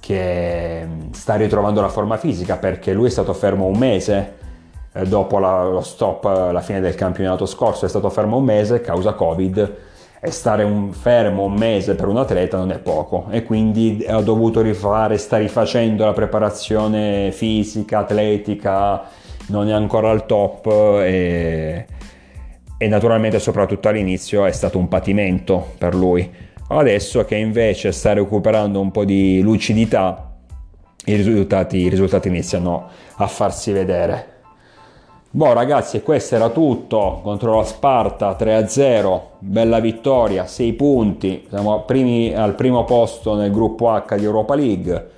che 0.01 0.83
mm, 0.85 1.11
sta 1.13 1.37
ritrovando 1.37 1.81
la 1.81 1.91
forma 1.91 2.17
fisica 2.17 2.57
perché 2.57 2.93
lui 2.93 3.07
è 3.07 3.11
stato 3.11 3.33
fermo 3.35 3.67
un 3.67 3.79
mese 3.79 4.35
eh, 4.93 5.05
dopo 5.07 5.39
la, 5.39 5.63
lo 5.63 5.83
stop 5.83 6.25
alla 6.25 6.61
fine 6.61 6.81
del 6.81 6.97
campionato 6.97 7.47
scorso, 7.47 7.87
è 7.87 7.89
stato 7.89 8.11
fermo 8.11 8.39
un 8.39 8.45
mese 8.45 8.81
causa 8.81 9.13
Covid 9.13 9.77
e 10.21 10.31
stare 10.31 10.65
un, 10.65 10.93
fermo 10.93 11.45
un 11.45 11.55
mese 11.55 11.95
per 11.95 12.09
un 12.09 12.17
atleta 12.17 12.57
non 12.57 12.73
è 12.73 12.79
poco 12.79 13.27
e 13.31 13.45
quindi 13.45 14.05
ha 14.09 14.21
dovuto 14.21 14.61
rifare, 14.61 15.17
sta 15.17 15.37
rifacendo 15.37 16.05
la 16.05 16.13
preparazione 16.13 17.31
fisica, 17.33 17.99
atletica, 17.99 19.05
non 19.49 19.69
è 19.69 19.73
ancora 19.73 20.11
al 20.11 20.27
top 20.27 20.67
e, 21.03 21.87
e 22.77 22.89
naturalmente 22.89 23.39
soprattutto 23.39 23.89
all'inizio 23.89 24.45
è 24.45 24.53
stato 24.53 24.79
un 24.79 24.89
patimento 24.89 25.75
per 25.79 25.95
lui. 25.95 26.47
Adesso 26.71 27.25
che 27.25 27.37
invece 27.37 27.93
sta 27.93 28.13
recuperando 28.13 28.81
un 28.81 28.91
po' 28.91 29.05
di 29.05 29.41
lucidità, 29.41 30.37
i 31.07 31.15
risultati, 31.15 31.79
i 31.79 31.89
risultati 31.89 32.29
iniziano 32.29 32.89
a 33.17 33.27
farsi 33.27 33.73
vedere. 33.73 34.37
Boh 35.31 35.53
ragazzi, 35.53 36.01
questo 36.01 36.37
era 36.37 36.49
tutto 36.49 37.21
contro 37.23 37.59
la 37.59 37.65
Sparta 37.65 38.35
3-0, 38.35 39.21
bella 39.41 39.79
vittoria, 39.79 40.47
6 40.47 40.73
punti, 40.73 41.45
siamo 41.51 41.83
primi, 41.83 42.35
al 42.35 42.55
primo 42.55 42.85
posto 42.85 43.35
nel 43.35 43.51
gruppo 43.51 43.91
H 43.91 44.17
di 44.17 44.25
Europa 44.25 44.55
League. 44.55 45.11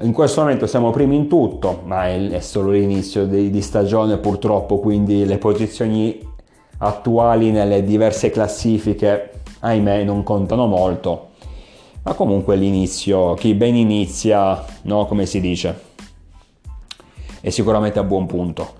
In 0.00 0.12
questo 0.12 0.40
momento 0.40 0.66
siamo 0.66 0.90
primi 0.90 1.14
in 1.14 1.28
tutto, 1.28 1.82
ma 1.84 2.08
è, 2.08 2.40
solo 2.40 2.72
l'inizio 2.72 3.24
di, 3.24 3.50
di 3.50 3.62
stagione 3.62 4.18
purtroppo, 4.18 4.80
quindi 4.80 5.24
le 5.26 5.38
posizioni 5.38 6.18
attuali 6.78 7.52
nelle 7.52 7.84
diverse 7.84 8.30
classifiche, 8.30 9.30
ahimè, 9.60 10.02
non 10.02 10.24
contano 10.24 10.66
molto. 10.66 11.28
Ma 12.02 12.14
comunque 12.14 12.56
l'inizio, 12.56 13.34
chi 13.34 13.54
ben 13.54 13.76
inizia, 13.76 14.60
no, 14.82 15.06
come 15.06 15.24
si 15.24 15.40
dice, 15.40 15.91
è 17.42 17.50
sicuramente 17.50 17.98
a 17.98 18.04
buon 18.04 18.24
punto. 18.26 18.72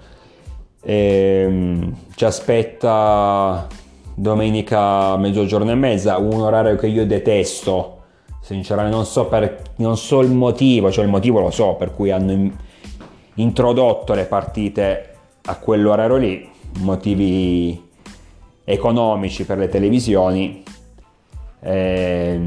E, 0.83 1.45
um, 1.47 1.95
ci 2.15 2.25
aspetta 2.25 3.67
domenica 4.15 5.17
mezzogiorno 5.17 5.71
e 5.71 5.75
mezza, 5.75 6.17
un 6.17 6.41
orario 6.41 6.77
che 6.77 6.87
io 6.87 7.05
detesto. 7.05 7.99
Sinceramente 8.41 8.97
non 8.97 9.05
so, 9.05 9.27
per, 9.27 9.63
non 9.77 9.97
so 9.97 10.21
il 10.21 10.31
motivo, 10.31 10.91
cioè 10.91 11.05
il 11.05 11.11
motivo 11.11 11.41
lo 11.41 11.51
so 11.51 11.75
per 11.75 11.95
cui 11.95 12.11
hanno 12.11 12.33
in, 12.33 12.53
introdotto 13.35 14.15
le 14.15 14.25
partite 14.25 15.11
a 15.45 15.57
quell'orario 15.57 16.17
lì, 16.17 16.49
motivi 16.79 17.91
economici 18.65 19.45
per 19.45 19.59
le 19.59 19.69
televisioni, 19.69 20.63
eh, 21.61 22.41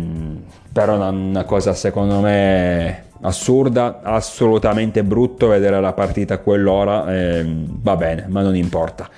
però 0.72 1.02
è 1.02 1.08
una 1.08 1.44
cosa 1.46 1.74
secondo 1.74 2.20
me 2.20 3.05
assurda, 3.26 4.02
assolutamente 4.02 5.04
brutto 5.04 5.48
vedere 5.48 5.80
la 5.82 5.94
partita 5.94 6.36
a 6.36 6.38
quell'ora, 6.38 7.14
eh, 7.14 7.44
va 7.46 7.96
bene, 7.96 8.26
ma 8.30 8.42
non 8.42 8.56
importa. 8.56 9.10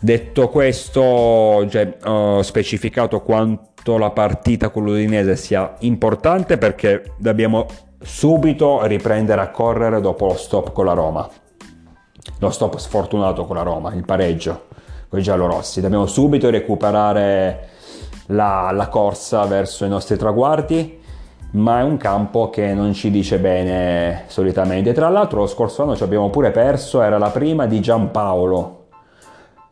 Detto 0.00 0.48
questo, 0.48 1.66
cioè, 1.68 1.96
ho 2.04 2.42
specificato 2.42 3.20
quanto 3.20 3.98
la 3.98 4.10
partita 4.10 4.70
con 4.70 4.84
l'Udinese 4.84 5.34
sia 5.36 5.74
importante 5.80 6.56
perché 6.56 7.14
dobbiamo 7.16 7.66
subito 8.00 8.84
riprendere 8.86 9.40
a 9.40 9.50
correre 9.50 10.00
dopo 10.00 10.26
lo 10.26 10.36
stop 10.36 10.72
con 10.72 10.84
la 10.84 10.92
Roma. 10.92 11.28
Lo 12.38 12.50
stop 12.50 12.76
sfortunato 12.76 13.44
con 13.44 13.56
la 13.56 13.62
Roma, 13.62 13.92
il 13.94 14.04
pareggio 14.04 14.66
con 15.08 15.18
i 15.18 15.22
giallorossi. 15.22 15.80
Dobbiamo 15.80 16.06
subito 16.06 16.48
recuperare 16.50 17.70
la, 18.26 18.70
la 18.72 18.88
corsa 18.88 19.44
verso 19.46 19.84
i 19.84 19.88
nostri 19.88 20.16
traguardi 20.16 20.98
ma 21.52 21.80
è 21.80 21.82
un 21.82 21.96
campo 21.96 22.50
che 22.50 22.74
non 22.74 22.92
ci 22.92 23.10
dice 23.10 23.38
bene 23.38 24.24
solitamente. 24.26 24.92
Tra 24.92 25.08
l'altro 25.08 25.40
lo 25.40 25.46
scorso 25.46 25.82
anno 25.82 25.96
ci 25.96 26.02
abbiamo 26.02 26.30
pure 26.30 26.50
perso, 26.50 27.00
era 27.00 27.18
la 27.18 27.30
prima 27.30 27.66
di 27.66 27.80
Giampaolo. 27.80 28.86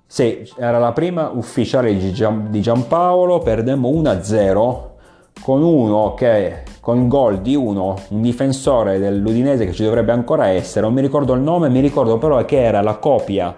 Sì, 0.06 0.48
era 0.56 0.78
la 0.78 0.92
prima 0.92 1.30
ufficiale 1.34 1.94
di, 1.96 2.60
Giampaolo, 2.60 3.40
perdemmo 3.40 3.90
1-0 3.90 4.94
con 5.42 5.62
uno 5.62 6.14
che 6.14 6.62
con 6.80 7.08
gol 7.08 7.40
di 7.40 7.54
uno, 7.54 7.96
un 8.08 8.22
difensore 8.22 8.98
dell'Udinese 8.98 9.66
che 9.66 9.72
ci 9.72 9.82
dovrebbe 9.82 10.12
ancora 10.12 10.46
essere, 10.46 10.86
non 10.86 10.94
mi 10.94 11.00
ricordo 11.00 11.34
il 11.34 11.40
nome, 11.40 11.68
mi 11.68 11.80
ricordo 11.80 12.16
però 12.16 12.42
che 12.44 12.62
era 12.62 12.80
la 12.80 12.94
copia 12.96 13.54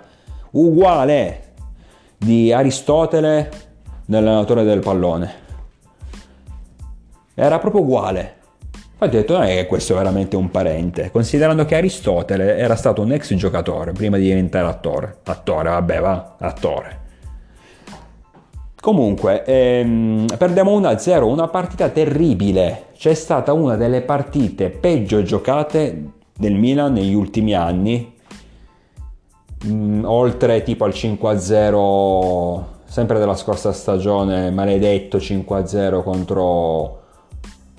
uguale 0.52 1.42
di 2.16 2.52
Aristotele 2.52 3.50
dell'allenatore 4.06 4.64
del 4.64 4.80
pallone. 4.80 5.46
Era 7.40 7.60
proprio 7.60 7.82
uguale. 7.82 8.34
Infatti 8.94 9.14
ho 9.14 9.20
detto 9.20 9.32
non 9.34 9.44
è 9.44 9.54
che 9.54 9.66
questo 9.66 9.92
è 9.92 9.96
veramente 9.96 10.34
un 10.34 10.50
parente, 10.50 11.12
considerando 11.12 11.64
che 11.64 11.76
Aristotele 11.76 12.56
era 12.56 12.74
stato 12.74 13.00
un 13.00 13.12
ex 13.12 13.32
giocatore 13.34 13.92
prima 13.92 14.16
di 14.16 14.24
diventare 14.24 14.66
attore. 14.66 15.18
Attore, 15.22 15.68
vabbè, 15.68 16.00
va, 16.00 16.34
attore. 16.40 17.00
Comunque, 18.80 19.44
ehm, 19.44 20.26
perdiamo 20.36 20.76
1-0, 20.80 21.22
una 21.22 21.46
partita 21.46 21.88
terribile. 21.90 22.86
C'è 22.96 23.14
stata 23.14 23.52
una 23.52 23.76
delle 23.76 24.02
partite 24.02 24.70
peggio 24.70 25.22
giocate 25.22 26.10
del 26.36 26.54
Milan 26.54 26.92
negli 26.92 27.14
ultimi 27.14 27.54
anni. 27.54 28.14
Mm, 29.64 30.02
oltre 30.04 30.64
tipo 30.64 30.84
al 30.84 30.92
5-0, 30.92 32.64
sempre 32.84 33.20
della 33.20 33.36
scorsa 33.36 33.72
stagione, 33.72 34.50
maledetto 34.50 35.18
5-0 35.18 36.02
contro 36.02 36.97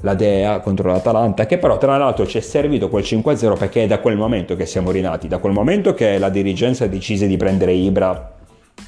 la 0.01 0.13
Dea 0.13 0.59
contro 0.59 0.91
l'Atalanta, 0.91 1.45
che 1.45 1.57
però 1.57 1.77
tra 1.77 1.97
l'altro 1.97 2.25
ci 2.25 2.37
è 2.37 2.41
servito 2.41 2.89
quel 2.89 3.03
5-0 3.03 3.57
perché 3.57 3.83
è 3.83 3.87
da 3.87 3.99
quel 3.99 4.17
momento 4.17 4.55
che 4.55 4.65
siamo 4.65 4.91
rinati, 4.91 5.27
da 5.27 5.39
quel 5.39 5.53
momento 5.53 5.93
che 5.93 6.17
la 6.17 6.29
dirigenza 6.29 6.87
decise 6.87 7.27
di 7.27 7.37
prendere 7.37 7.73
Ibra, 7.73 8.35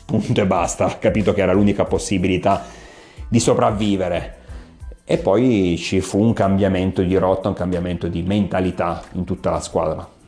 punto 0.06 0.42
e 0.42 0.46
basta, 0.46 0.86
ha 0.86 0.96
capito 0.96 1.34
che 1.34 1.42
era 1.42 1.54
l'unica 1.54 1.86
possibilità 1.86 2.64
di 3.28 3.40
sopravvivere. 3.40 4.36
E 5.04 5.18
poi 5.18 5.76
ci 5.78 6.00
fu 6.00 6.22
un 6.22 6.32
cambiamento 6.32 7.02
di 7.02 7.16
rotta, 7.18 7.50
un 7.50 7.56
cambiamento 7.56 8.08
di 8.08 8.22
mentalità 8.22 9.04
in 9.14 9.26
tutta 9.26 9.52
la 9.52 9.60
squadra. 9.60 10.21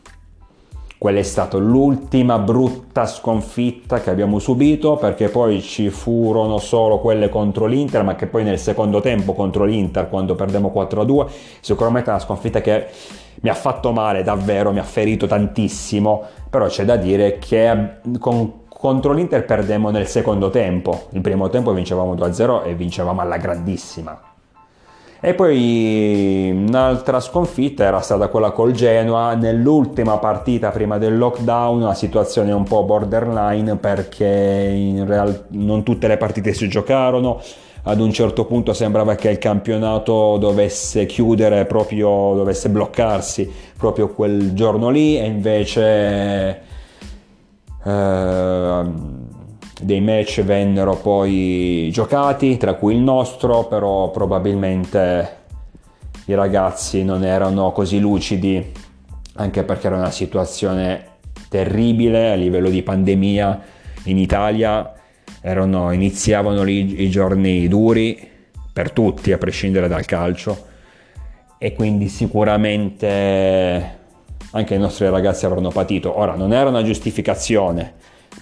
Quella 1.03 1.19
è 1.19 1.23
stata 1.23 1.57
l'ultima 1.57 2.39
brutta 2.39 3.05
sconfitta 3.05 3.99
che 3.99 4.09
abbiamo 4.09 4.39
subito 4.39 4.95
perché 4.95 5.27
poi 5.27 5.61
ci 5.61 5.89
furono 5.89 6.59
solo 6.59 6.99
quelle 6.99 7.27
contro 7.27 7.65
l'Inter, 7.65 8.03
ma 8.03 8.15
che 8.15 8.25
poi 8.25 8.45
nel 8.45 8.57
secondo 8.57 9.01
tempo 9.01 9.33
contro 9.33 9.65
l'Inter, 9.65 10.07
quando 10.07 10.33
perdemmo 10.35 10.71
4-2, 10.73 11.27
sicuramente 11.59 12.07
è 12.07 12.13
una 12.13 12.21
sconfitta 12.21 12.61
che 12.61 12.87
mi 13.41 13.49
ha 13.49 13.53
fatto 13.53 13.91
male 13.91 14.23
davvero, 14.23 14.71
mi 14.71 14.79
ha 14.79 14.83
ferito 14.83 15.27
tantissimo, 15.27 16.23
però 16.49 16.67
c'è 16.67 16.85
da 16.85 16.95
dire 16.95 17.37
che 17.37 17.97
con, 18.17 18.61
contro 18.69 19.11
l'Inter 19.11 19.43
perdemmo 19.43 19.89
nel 19.89 20.07
secondo 20.07 20.49
tempo, 20.51 21.07
il 21.09 21.19
primo 21.19 21.49
tempo 21.49 21.73
vincevamo 21.73 22.15
2-0 22.15 22.63
e 22.63 22.75
vincevamo 22.75 23.19
alla 23.19 23.35
grandissima, 23.35 24.32
e 25.25 25.33
poi 25.35 26.51
un'altra 26.53 27.21
sconfitta 27.21 27.85
era 27.85 28.01
stata 28.01 28.27
quella 28.27 28.51
col 28.51 28.73
Genoa 28.73 29.35
nell'ultima 29.35 30.17
partita 30.17 30.69
prima 30.69 30.97
del 30.97 31.17
lockdown, 31.17 31.81
una 31.81 31.93
situazione 31.93 32.51
un 32.51 32.63
po' 32.63 32.83
borderline 32.83 33.77
perché 33.77 34.25
in 34.25 35.07
real- 35.07 35.45
non 35.51 35.83
tutte 35.83 36.09
le 36.09 36.17
partite 36.17 36.51
si 36.51 36.67
giocarono. 36.67 37.39
Ad 37.83 38.01
un 38.01 38.11
certo 38.11 38.43
punto 38.43 38.73
sembrava 38.73 39.15
che 39.15 39.29
il 39.29 39.37
campionato 39.37 40.35
dovesse 40.37 41.05
chiudere 41.05 41.63
proprio, 41.67 42.33
dovesse 42.35 42.67
bloccarsi 42.67 43.49
proprio 43.77 44.09
quel 44.09 44.53
giorno 44.53 44.89
lì 44.89 45.17
e 45.17 45.25
invece 45.25 46.61
eh, 47.81 48.83
dei 49.81 50.01
match 50.01 50.43
vennero 50.43 50.95
poi 50.95 51.89
giocati, 51.91 52.57
tra 52.57 52.75
cui 52.75 52.95
il 52.95 53.01
nostro, 53.01 53.65
però 53.65 54.11
probabilmente 54.11 55.41
i 56.25 56.35
ragazzi 56.35 57.03
non 57.03 57.23
erano 57.23 57.71
così 57.71 57.99
lucidi, 57.99 58.71
anche 59.35 59.63
perché 59.63 59.87
era 59.87 59.97
una 59.97 60.11
situazione 60.11 61.07
terribile 61.49 62.31
a 62.31 62.35
livello 62.35 62.69
di 62.69 62.81
pandemia 62.81 63.61
in 64.05 64.17
Italia, 64.17 64.93
erano, 65.41 65.91
iniziavano 65.91 66.63
i 66.67 67.09
giorni 67.09 67.67
duri 67.67 68.29
per 68.71 68.91
tutti, 68.91 69.31
a 69.31 69.37
prescindere 69.37 69.87
dal 69.87 70.05
calcio, 70.05 70.71
e 71.57 71.73
quindi 71.73 72.07
sicuramente 72.07 74.01
anche 74.51 74.75
i 74.75 74.79
nostri 74.79 75.09
ragazzi 75.09 75.45
avranno 75.45 75.69
patito. 75.69 76.17
Ora, 76.17 76.35
non 76.35 76.53
era 76.53 76.69
una 76.69 76.83
giustificazione, 76.83 77.93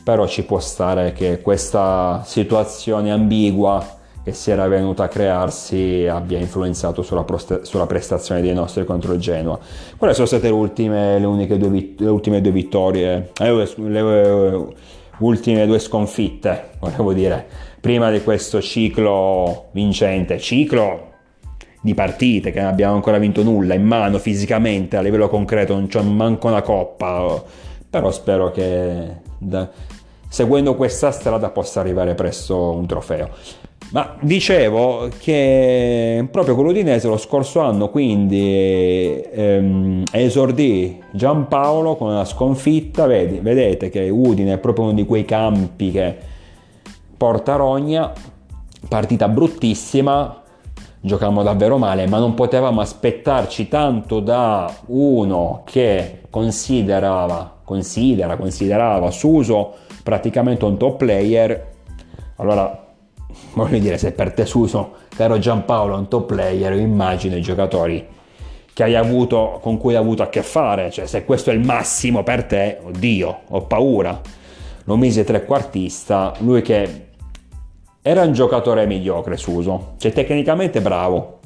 però 0.03 0.27
ci 0.27 0.43
può 0.43 0.59
stare 0.59 1.13
che 1.13 1.41
questa 1.41 2.23
situazione 2.25 3.11
ambigua 3.11 3.99
che 4.23 4.33
si 4.33 4.51
era 4.51 4.67
venuta 4.67 5.03
a 5.03 5.07
crearsi 5.07 6.07
abbia 6.07 6.37
influenzato 6.37 7.01
sulla, 7.01 7.23
prost- 7.23 7.61
sulla 7.61 7.87
prestazione 7.87 8.41
dei 8.41 8.53
nostri 8.53 8.85
contro 8.85 9.13
il 9.13 9.19
Genoa. 9.19 9.57
Quelle 9.97 10.13
sono 10.13 10.27
state 10.27 10.47
le 10.47 10.53
ultime, 10.53 11.17
le 11.17 11.25
uniche 11.25 11.57
due, 11.57 11.69
vit- 11.69 11.99
le 11.99 12.09
ultime 12.09 12.41
due 12.41 12.51
vittorie, 12.51 13.31
eh, 13.39 13.51
le, 13.51 13.69
le, 13.75 14.67
ultime 15.19 15.65
due 15.65 15.79
sconfitte, 15.79 16.69
volevo 16.79 17.13
dire, 17.13 17.47
prima 17.79 18.11
di 18.11 18.21
questo 18.21 18.61
ciclo 18.61 19.69
vincente, 19.71 20.37
ciclo 20.39 21.09
di 21.81 21.95
partite 21.95 22.51
che 22.51 22.59
non 22.59 22.69
abbiamo 22.69 22.93
ancora 22.93 23.17
vinto 23.17 23.41
nulla 23.41 23.73
in 23.73 23.83
mano 23.83 24.19
fisicamente 24.19 24.97
a 24.97 25.01
livello 25.01 25.27
concreto 25.29 25.73
non 25.73 25.87
c'è 25.87 26.01
manco 26.03 26.47
una 26.47 26.61
coppa. 26.61 27.43
Però 27.89 28.09
spero 28.11 28.51
che 28.51 29.15
da, 29.37 29.69
seguendo 30.32 30.75
questa 30.75 31.11
strada 31.11 31.49
possa 31.49 31.82
arrivare 31.82 32.15
presto 32.15 32.71
un 32.71 32.86
trofeo. 32.86 33.27
Ma 33.91 34.15
dicevo 34.21 35.09
che 35.19 36.25
proprio 36.32 36.55
con 36.55 36.63
l'Udinese 36.63 37.09
lo 37.09 37.17
scorso 37.17 37.59
anno 37.59 37.89
quindi 37.89 39.21
ehm, 39.29 40.03
esordì 40.09 41.03
Giampaolo 41.11 41.97
con 41.97 42.11
una 42.11 42.23
sconfitta, 42.23 43.05
vedi, 43.07 43.39
vedete 43.39 43.89
che 43.89 44.07
Udine 44.07 44.53
è 44.53 44.57
proprio 44.59 44.86
uno 44.86 44.93
di 44.93 45.05
quei 45.05 45.25
campi 45.25 45.91
che 45.91 46.15
porta 47.17 47.57
rogna, 47.57 48.13
partita 48.88 49.27
bruttissima, 49.27 50.41
giocavamo 51.01 51.43
davvero 51.43 51.77
male, 51.77 52.07
ma 52.07 52.19
non 52.19 52.34
potevamo 52.34 52.79
aspettarci 52.79 53.67
tanto 53.67 54.21
da 54.21 54.73
uno 54.86 55.63
che 55.65 56.21
considerava, 56.29 57.57
considera, 57.65 58.38
considerava 58.38 59.11
Suso 59.11 59.89
praticamente 60.03 60.65
un 60.65 60.77
top 60.77 60.97
player, 60.97 61.67
allora 62.37 62.87
voglio 63.53 63.79
dire, 63.79 63.97
se 63.97 64.11
per 64.11 64.33
te 64.33 64.45
Suso, 64.45 64.93
caro 65.09 65.37
Giampaolo, 65.37 65.95
è 65.95 65.97
un 65.97 66.07
top 66.07 66.27
player, 66.27 66.73
immagino 66.73 67.35
i 67.35 67.41
giocatori 67.41 68.07
che 68.73 68.83
hai 68.83 68.95
avuto, 68.95 69.59
con 69.61 69.77
cui 69.77 69.95
hai 69.95 69.99
avuto 69.99 70.23
a 70.23 70.29
che 70.29 70.43
fare, 70.43 70.91
cioè 70.91 71.05
se 71.05 71.25
questo 71.25 71.51
è 71.51 71.53
il 71.53 71.59
massimo 71.59 72.23
per 72.23 72.45
te, 72.45 72.79
oddio, 72.81 73.39
ho 73.47 73.61
paura. 73.63 74.19
Lo 74.85 74.95
mise 74.95 75.23
trequartista, 75.23 76.33
lui 76.39 76.61
che 76.61 77.09
era 78.01 78.23
un 78.23 78.33
giocatore 78.33 78.85
mediocre 78.85 79.37
Suso, 79.37 79.93
cioè 79.97 80.11
tecnicamente 80.11 80.81
bravo, 80.81 81.39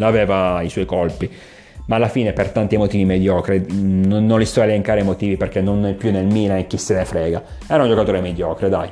aveva 0.00 0.60
i 0.62 0.68
suoi 0.68 0.84
colpi, 0.84 1.30
ma 1.86 1.96
alla 1.96 2.08
fine 2.08 2.32
per 2.32 2.50
tanti 2.50 2.76
motivi 2.76 3.04
mediocre, 3.04 3.64
non, 3.68 4.24
non 4.26 4.38
li 4.38 4.44
sto 4.44 4.60
a 4.60 4.64
elencare 4.64 5.00
i 5.00 5.04
motivi 5.04 5.36
perché 5.36 5.60
non 5.60 5.84
è 5.86 5.94
più 5.94 6.10
nel 6.10 6.26
Milan 6.26 6.58
e 6.58 6.66
chi 6.66 6.78
se 6.78 6.94
ne 6.94 7.04
frega, 7.04 7.42
era 7.66 7.82
un 7.82 7.88
giocatore 7.88 8.20
mediocre, 8.20 8.68
dai. 8.68 8.88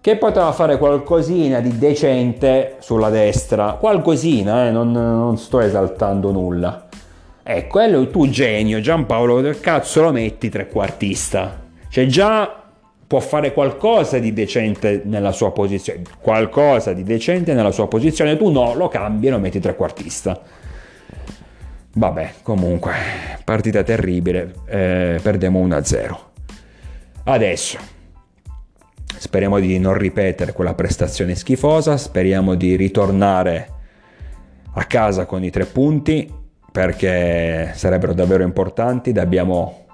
Che 0.00 0.16
poteva 0.16 0.50
fare 0.52 0.78
qualcosina 0.78 1.60
di 1.60 1.76
decente 1.76 2.76
sulla 2.78 3.10
destra, 3.10 3.72
qualcosina, 3.78 4.66
eh, 4.66 4.70
non, 4.70 4.92
non 4.92 5.36
sto 5.36 5.60
esaltando 5.60 6.30
nulla. 6.30 6.88
E 7.42 7.66
quello 7.66 8.08
tu 8.08 8.28
genio, 8.30 8.80
Giampaolo, 8.80 9.42
che 9.42 9.60
cazzo 9.60 10.00
lo 10.00 10.10
metti 10.10 10.48
trequartista? 10.48 11.60
Cioè 11.90 12.06
già 12.06 12.62
può 13.06 13.20
fare 13.20 13.52
qualcosa 13.52 14.18
di 14.18 14.32
decente 14.32 15.02
nella 15.04 15.32
sua 15.32 15.50
posizione, 15.50 16.02
qualcosa 16.18 16.94
di 16.94 17.02
decente 17.02 17.52
nella 17.52 17.72
sua 17.72 17.88
posizione, 17.88 18.38
tu 18.38 18.50
no, 18.50 18.74
lo 18.74 18.88
cambi 18.88 19.26
e 19.26 19.30
lo 19.30 19.38
metti 19.38 19.58
trequartista 19.58 20.40
Vabbè, 21.92 22.34
comunque, 22.42 22.92
partita 23.42 23.82
terribile, 23.82 24.54
eh, 24.66 25.18
perdiamo 25.20 25.58
1-0. 25.66 26.18
Adesso, 27.24 27.78
speriamo 29.18 29.58
di 29.58 29.76
non 29.80 29.94
ripetere 29.94 30.52
quella 30.52 30.74
prestazione 30.74 31.34
schifosa, 31.34 31.96
speriamo 31.96 32.54
di 32.54 32.76
ritornare 32.76 33.68
a 34.74 34.84
casa 34.84 35.26
con 35.26 35.42
i 35.42 35.50
tre 35.50 35.66
punti, 35.66 36.32
perché 36.70 37.72
sarebbero 37.74 38.14
davvero 38.14 38.44
importanti, 38.44 39.10
dobbiamo 39.10 39.86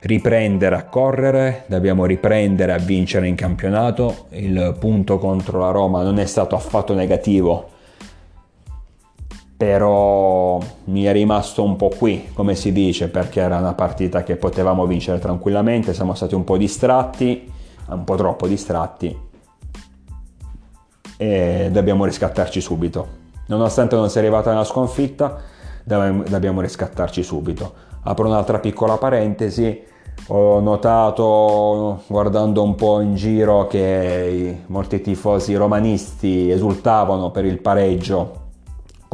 riprendere 0.00 0.76
a 0.76 0.84
correre, 0.84 1.64
dobbiamo 1.68 2.04
riprendere 2.04 2.72
a 2.72 2.78
vincere 2.78 3.28
in 3.28 3.34
campionato, 3.34 4.26
il 4.32 4.76
punto 4.78 5.18
contro 5.18 5.60
la 5.60 5.70
Roma 5.70 6.02
non 6.02 6.18
è 6.18 6.26
stato 6.26 6.54
affatto 6.54 6.92
negativo 6.92 7.70
però 9.64 10.60
mi 10.84 11.04
è 11.04 11.12
rimasto 11.12 11.62
un 11.62 11.76
po' 11.76 11.88
qui, 11.88 12.28
come 12.34 12.54
si 12.54 12.70
dice, 12.70 13.08
perché 13.08 13.40
era 13.40 13.56
una 13.56 13.72
partita 13.72 14.22
che 14.22 14.36
potevamo 14.36 14.84
vincere 14.84 15.18
tranquillamente, 15.18 15.94
siamo 15.94 16.12
stati 16.12 16.34
un 16.34 16.44
po' 16.44 16.58
distratti, 16.58 17.50
un 17.88 18.04
po' 18.04 18.14
troppo 18.14 18.46
distratti 18.46 19.18
e 21.16 21.68
dobbiamo 21.72 22.04
riscattarci 22.04 22.60
subito. 22.60 23.06
Nonostante 23.46 23.96
non 23.96 24.10
sia 24.10 24.20
arrivata 24.20 24.50
una 24.50 24.64
sconfitta, 24.64 25.40
dobbiamo 25.82 26.60
riscattarci 26.60 27.22
subito. 27.22 27.72
Apro 28.02 28.26
un'altra 28.26 28.58
piccola 28.58 28.98
parentesi, 28.98 29.82
Ho 30.28 30.60
notato, 30.60 32.02
guardando 32.06 32.62
un 32.62 32.74
po' 32.74 33.00
in 33.00 33.14
giro, 33.14 33.66
che 33.66 34.64
molti 34.66 35.00
tifosi 35.00 35.54
romanisti 35.54 36.50
esultavano 36.50 37.30
per 37.30 37.46
il 37.46 37.60
pareggio 37.60 38.42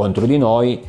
contro 0.00 0.24
di 0.24 0.38
noi. 0.38 0.80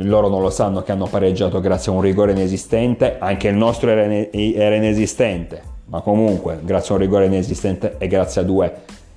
Loro 0.00 0.28
non 0.28 0.42
lo 0.42 0.50
sanno 0.50 0.82
che 0.82 0.92
hanno 0.92 1.06
pareggiato 1.06 1.60
grazie 1.60 1.90
a 1.90 1.94
un 1.94 2.02
rigore 2.02 2.32
inesistente, 2.32 3.16
anche 3.18 3.48
il 3.48 3.54
nostro 3.54 3.90
era, 3.90 4.74
inesistente, 4.74 5.62
ma 5.86 6.00
comunque 6.02 6.58
grazie 6.62 6.90
a 6.90 6.98
un 6.98 7.04
rigore 7.04 7.24
inesistente 7.24 7.94
e 7.96 8.06
grazie 8.06 8.42
a 8.42 8.44
due 8.44 8.72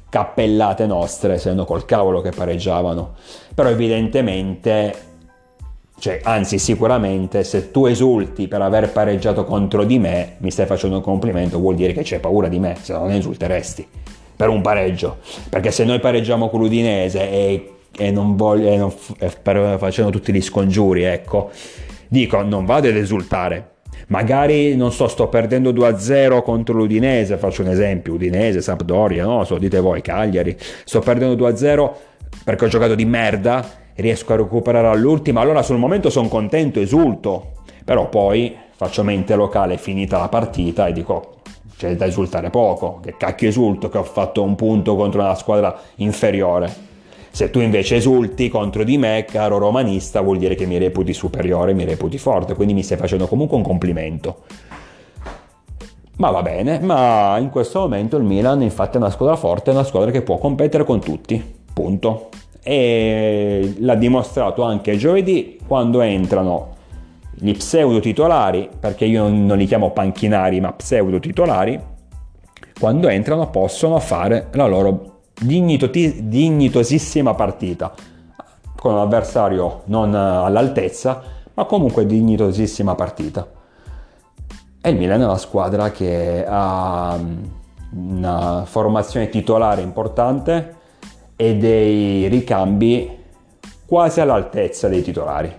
cappellate 0.07 0.85
nostre, 0.85 1.33
essendo 1.33 1.65
col 1.65 1.83
cavolo 1.83 2.21
che 2.21 2.29
pareggiavano. 2.29 3.15
Però 3.53 3.67
evidentemente 3.67 5.09
cioè, 5.99 6.19
anzi, 6.23 6.57
sicuramente 6.57 7.43
se 7.43 7.69
tu 7.69 7.85
esulti 7.85 8.47
per 8.47 8.61
aver 8.61 8.91
pareggiato 8.91 9.43
contro 9.43 9.83
di 9.83 9.99
me, 9.99 10.35
mi 10.37 10.51
stai 10.51 10.65
facendo 10.65 10.95
un 10.95 11.03
complimento, 11.03 11.59
vuol 11.59 11.75
dire 11.75 11.91
che 11.93 12.01
c'è 12.01 12.19
paura 12.19 12.47
di 12.47 12.59
me, 12.59 12.75
se 12.81 12.93
no 12.93 12.99
non 12.99 13.11
esulteresti 13.11 13.87
per 14.35 14.49
un 14.49 14.61
pareggio. 14.61 15.17
Perché 15.49 15.69
se 15.69 15.83
noi 15.83 15.99
pareggiamo 15.99 16.49
con 16.49 16.61
l'Udinese 16.61 17.29
e, 17.29 17.71
e 17.97 18.11
non 18.11 18.35
voglio, 18.35 18.69
e 18.69 18.77
non, 18.77 18.93
e 19.19 19.31
per, 19.41 19.77
facendo 19.77 20.11
tutti 20.11 20.31
gli 20.31 20.41
scongiuri, 20.41 21.03
ecco, 21.03 21.51
dico, 22.07 22.41
non 22.41 22.65
vado 22.65 22.87
ad 22.87 22.95
esultare. 22.95 23.69
Magari, 24.07 24.75
non 24.75 24.91
so, 24.91 25.07
sto 25.07 25.27
perdendo 25.27 25.71
2-0 25.71 26.41
contro 26.43 26.75
l'Udinese, 26.75 27.37
faccio 27.37 27.61
un 27.61 27.69
esempio, 27.69 28.13
Udinese, 28.13 28.61
Sampdoria, 28.61 29.23
no, 29.23 29.43
so, 29.45 29.57
dite 29.57 29.79
voi, 29.79 30.01
Cagliari, 30.01 30.57
sto 30.59 30.99
perdendo 30.99 31.47
2-0 31.47 31.91
perché 32.43 32.65
ho 32.65 32.67
giocato 32.67 32.95
di 32.95 33.05
merda 33.05 33.79
riesco 33.95 34.33
a 34.33 34.37
recuperare 34.37 34.87
all'ultima, 34.87 35.41
allora 35.41 35.61
sul 35.61 35.77
momento 35.77 36.09
sono 36.09 36.27
contento, 36.27 36.79
esulto, 36.79 37.51
però 37.85 38.09
poi 38.09 38.55
faccio 38.75 39.03
mente 39.03 39.35
locale 39.35 39.77
finita 39.77 40.17
la 40.17 40.27
partita 40.27 40.87
e 40.87 40.93
dico 40.93 41.35
c'è 41.77 41.95
da 41.95 42.05
esultare 42.05 42.49
poco, 42.49 42.99
che 43.01 43.15
cacchio 43.17 43.47
esulto 43.47 43.89
che 43.89 43.97
ho 43.97 44.03
fatto 44.03 44.43
un 44.43 44.55
punto 44.55 44.95
contro 44.95 45.21
una 45.21 45.35
squadra 45.35 45.79
inferiore. 45.95 46.89
Se 47.33 47.49
tu 47.49 47.59
invece 47.59 47.95
esulti 47.95 48.49
contro 48.49 48.83
di 48.83 48.97
me, 48.97 49.25
caro 49.25 49.57
romanista, 49.57 50.19
vuol 50.19 50.37
dire 50.37 50.53
che 50.55 50.65
mi 50.65 50.77
reputi 50.77 51.13
superiore, 51.13 51.73
mi 51.73 51.85
reputi 51.85 52.17
forte, 52.17 52.55
quindi 52.55 52.73
mi 52.73 52.83
stai 52.83 52.97
facendo 52.97 53.25
comunque 53.25 53.55
un 53.55 53.63
complimento. 53.63 54.41
Ma 56.17 56.29
va 56.29 56.41
bene, 56.41 56.79
ma 56.81 57.37
in 57.39 57.49
questo 57.49 57.79
momento 57.79 58.17
il 58.17 58.23
Milan 58.23 58.61
infatti 58.61 58.97
è 58.97 58.99
una 58.99 59.09
squadra 59.09 59.37
forte, 59.37 59.71
è 59.71 59.73
una 59.73 59.85
squadra 59.85 60.11
che 60.11 60.21
può 60.21 60.37
competere 60.37 60.83
con 60.83 60.99
tutti, 60.99 61.41
punto 61.73 62.29
e 62.63 63.75
l'ha 63.79 63.95
dimostrato 63.95 64.61
anche 64.61 64.95
giovedì 64.95 65.57
quando 65.65 66.01
entrano 66.01 66.75
gli 67.33 67.53
pseudo 67.53 67.99
titolari, 67.99 68.69
perché 68.79 69.05
io 69.05 69.27
non 69.29 69.57
li 69.57 69.65
chiamo 69.65 69.91
panchinari 69.91 70.59
ma 70.59 70.73
pseudo 70.73 71.19
titolari, 71.19 71.79
quando 72.79 73.07
entrano 73.07 73.49
possono 73.49 73.97
fare 73.99 74.49
la 74.51 74.67
loro 74.67 75.10
dignitosissima 75.41 77.33
partita 77.33 77.93
con 78.77 78.93
un 78.93 78.99
avversario 78.99 79.81
non 79.85 80.13
all'altezza, 80.15 81.21
ma 81.53 81.65
comunque 81.65 82.05
dignitosissima 82.05 82.95
partita. 82.95 83.47
E 84.81 84.89
il 84.89 84.97
Milan 84.97 85.21
è 85.21 85.25
una 85.25 85.37
squadra 85.37 85.91
che 85.91 86.45
ha 86.47 87.19
una 87.93 88.63
formazione 88.65 89.29
titolare 89.29 89.81
importante, 89.81 90.79
e 91.41 91.57
dei 91.57 92.27
ricambi 92.27 93.17
quasi 93.87 94.21
all'altezza 94.21 94.87
dei 94.87 95.01
titolari. 95.01 95.51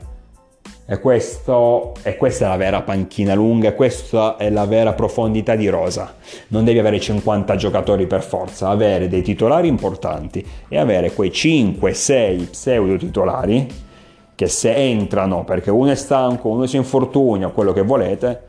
E, 0.85 0.99
questo, 0.99 1.95
e 2.03 2.17
questa 2.17 2.47
è 2.47 2.49
la 2.49 2.57
vera 2.57 2.83
panchina 2.83 3.35
lunga, 3.35 3.69
e 3.69 3.75
questa 3.75 4.37
è 4.37 4.51
la 4.51 4.67
vera 4.67 4.93
profondità 4.93 5.55
di 5.55 5.69
rosa. 5.69 6.15
Non 6.49 6.65
devi 6.65 6.79
avere 6.79 6.99
50 6.99 7.57
giocatori 7.57 8.07
per 8.07 8.23
forza, 8.23 8.69
avere 8.69 9.09
dei 9.09 9.23
titolari 9.23 9.69
importanti 9.69 10.45
e 10.69 10.79
avere 10.79 11.13
quei 11.13 11.31
5-6 11.31 12.51
pseudo 12.51 12.97
titolari 12.97 13.91
che 14.35 14.49
se 14.49 14.75
entrano 14.75 15.45
perché 15.45 15.71
uno 15.71 15.91
è 15.91 15.95
stanco, 15.95 16.49
uno 16.49 16.67
si 16.67 16.77
infortuna, 16.77 17.49
quello 17.51 17.73
che 17.73 17.83
volete, 17.83 18.41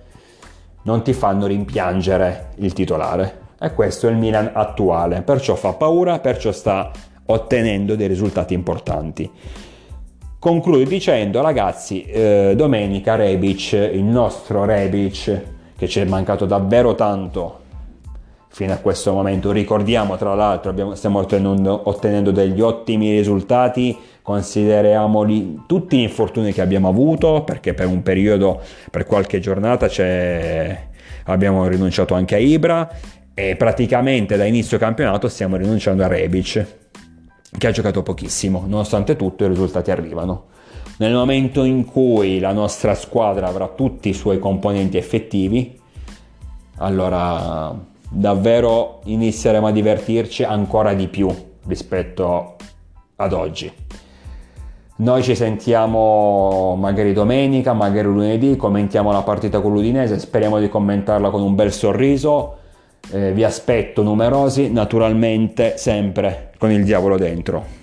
non 0.83 1.03
ti 1.03 1.13
fanno 1.13 1.45
rimpiangere 1.45 2.51
il 2.55 2.73
titolare. 2.73 3.41
E 3.59 3.73
questo 3.73 4.07
è 4.07 4.11
il 4.11 4.17
Milan 4.17 4.49
attuale, 4.53 5.21
perciò 5.21 5.55
fa 5.55 5.73
paura, 5.73 6.19
perciò 6.19 6.51
sta 6.51 6.91
ottenendo 7.27 7.95
dei 7.95 8.07
risultati 8.07 8.53
importanti. 8.53 9.29
Concludo 10.43 10.83
dicendo 10.83 11.41
ragazzi, 11.41 12.03
eh, 12.03 12.51
domenica 12.57 13.15
Rebic, 13.15 13.71
il 13.93 14.03
nostro 14.03 14.65
Rebic, 14.65 15.41
che 15.77 15.87
ci 15.87 16.01
è 16.01 16.03
mancato 16.03 16.45
davvero 16.45 16.95
tanto 16.95 17.59
fino 18.49 18.73
a 18.73 18.75
questo 18.75 19.13
momento, 19.13 19.53
ricordiamo 19.53 20.17
tra 20.17 20.35
l'altro 20.35 20.69
abbiamo, 20.69 20.95
stiamo 20.95 21.19
ottenendo, 21.19 21.83
ottenendo 21.85 22.31
degli 22.31 22.59
ottimi 22.59 23.15
risultati, 23.15 23.97
consideriamoli 24.21 25.61
tutti 25.65 25.95
gli 25.95 26.01
infortuni 26.01 26.51
che 26.51 26.59
abbiamo 26.59 26.89
avuto, 26.89 27.43
perché 27.45 27.73
per 27.73 27.87
un 27.87 28.03
periodo, 28.03 28.59
per 28.91 29.05
qualche 29.05 29.39
giornata 29.39 29.87
abbiamo 31.23 31.67
rinunciato 31.67 32.15
anche 32.15 32.35
a 32.35 32.39
Ibra 32.39 32.89
e 33.33 33.55
praticamente 33.55 34.35
da 34.35 34.43
inizio 34.43 34.77
campionato 34.77 35.29
stiamo 35.29 35.55
rinunciando 35.55 36.03
a 36.03 36.07
Rebic 36.07 36.81
che 37.57 37.67
ha 37.67 37.71
giocato 37.71 38.03
pochissimo, 38.03 38.63
nonostante 38.67 39.15
tutto 39.15 39.43
i 39.43 39.47
risultati 39.47 39.91
arrivano. 39.91 40.45
Nel 40.97 41.13
momento 41.13 41.63
in 41.63 41.85
cui 41.85 42.39
la 42.39 42.51
nostra 42.51 42.93
squadra 42.93 43.47
avrà 43.47 43.67
tutti 43.67 44.09
i 44.09 44.13
suoi 44.13 44.39
componenti 44.39 44.97
effettivi, 44.97 45.79
allora 46.77 47.75
davvero 48.09 49.01
inizieremo 49.05 49.67
a 49.67 49.71
divertirci 49.71 50.43
ancora 50.43 50.93
di 50.93 51.07
più 51.07 51.29
rispetto 51.65 52.55
ad 53.15 53.33
oggi. 53.33 53.71
Noi 54.95 55.23
ci 55.23 55.35
sentiamo 55.35 56.75
magari 56.75 57.13
domenica, 57.13 57.73
magari 57.73 58.07
lunedì, 58.07 58.55
commentiamo 58.55 59.11
la 59.11 59.23
partita 59.23 59.59
con 59.59 59.73
l'Udinese, 59.73 60.19
speriamo 60.19 60.59
di 60.59 60.69
commentarla 60.69 61.31
con 61.31 61.41
un 61.41 61.55
bel 61.55 61.71
sorriso 61.71 62.57
eh, 63.11 63.33
vi 63.33 63.43
aspetto 63.43 64.01
numerosi, 64.01 64.71
naturalmente 64.71 65.77
sempre 65.77 66.52
con 66.63 66.71
il 66.71 66.85
diavolo 66.85 67.17
dentro. 67.17 67.82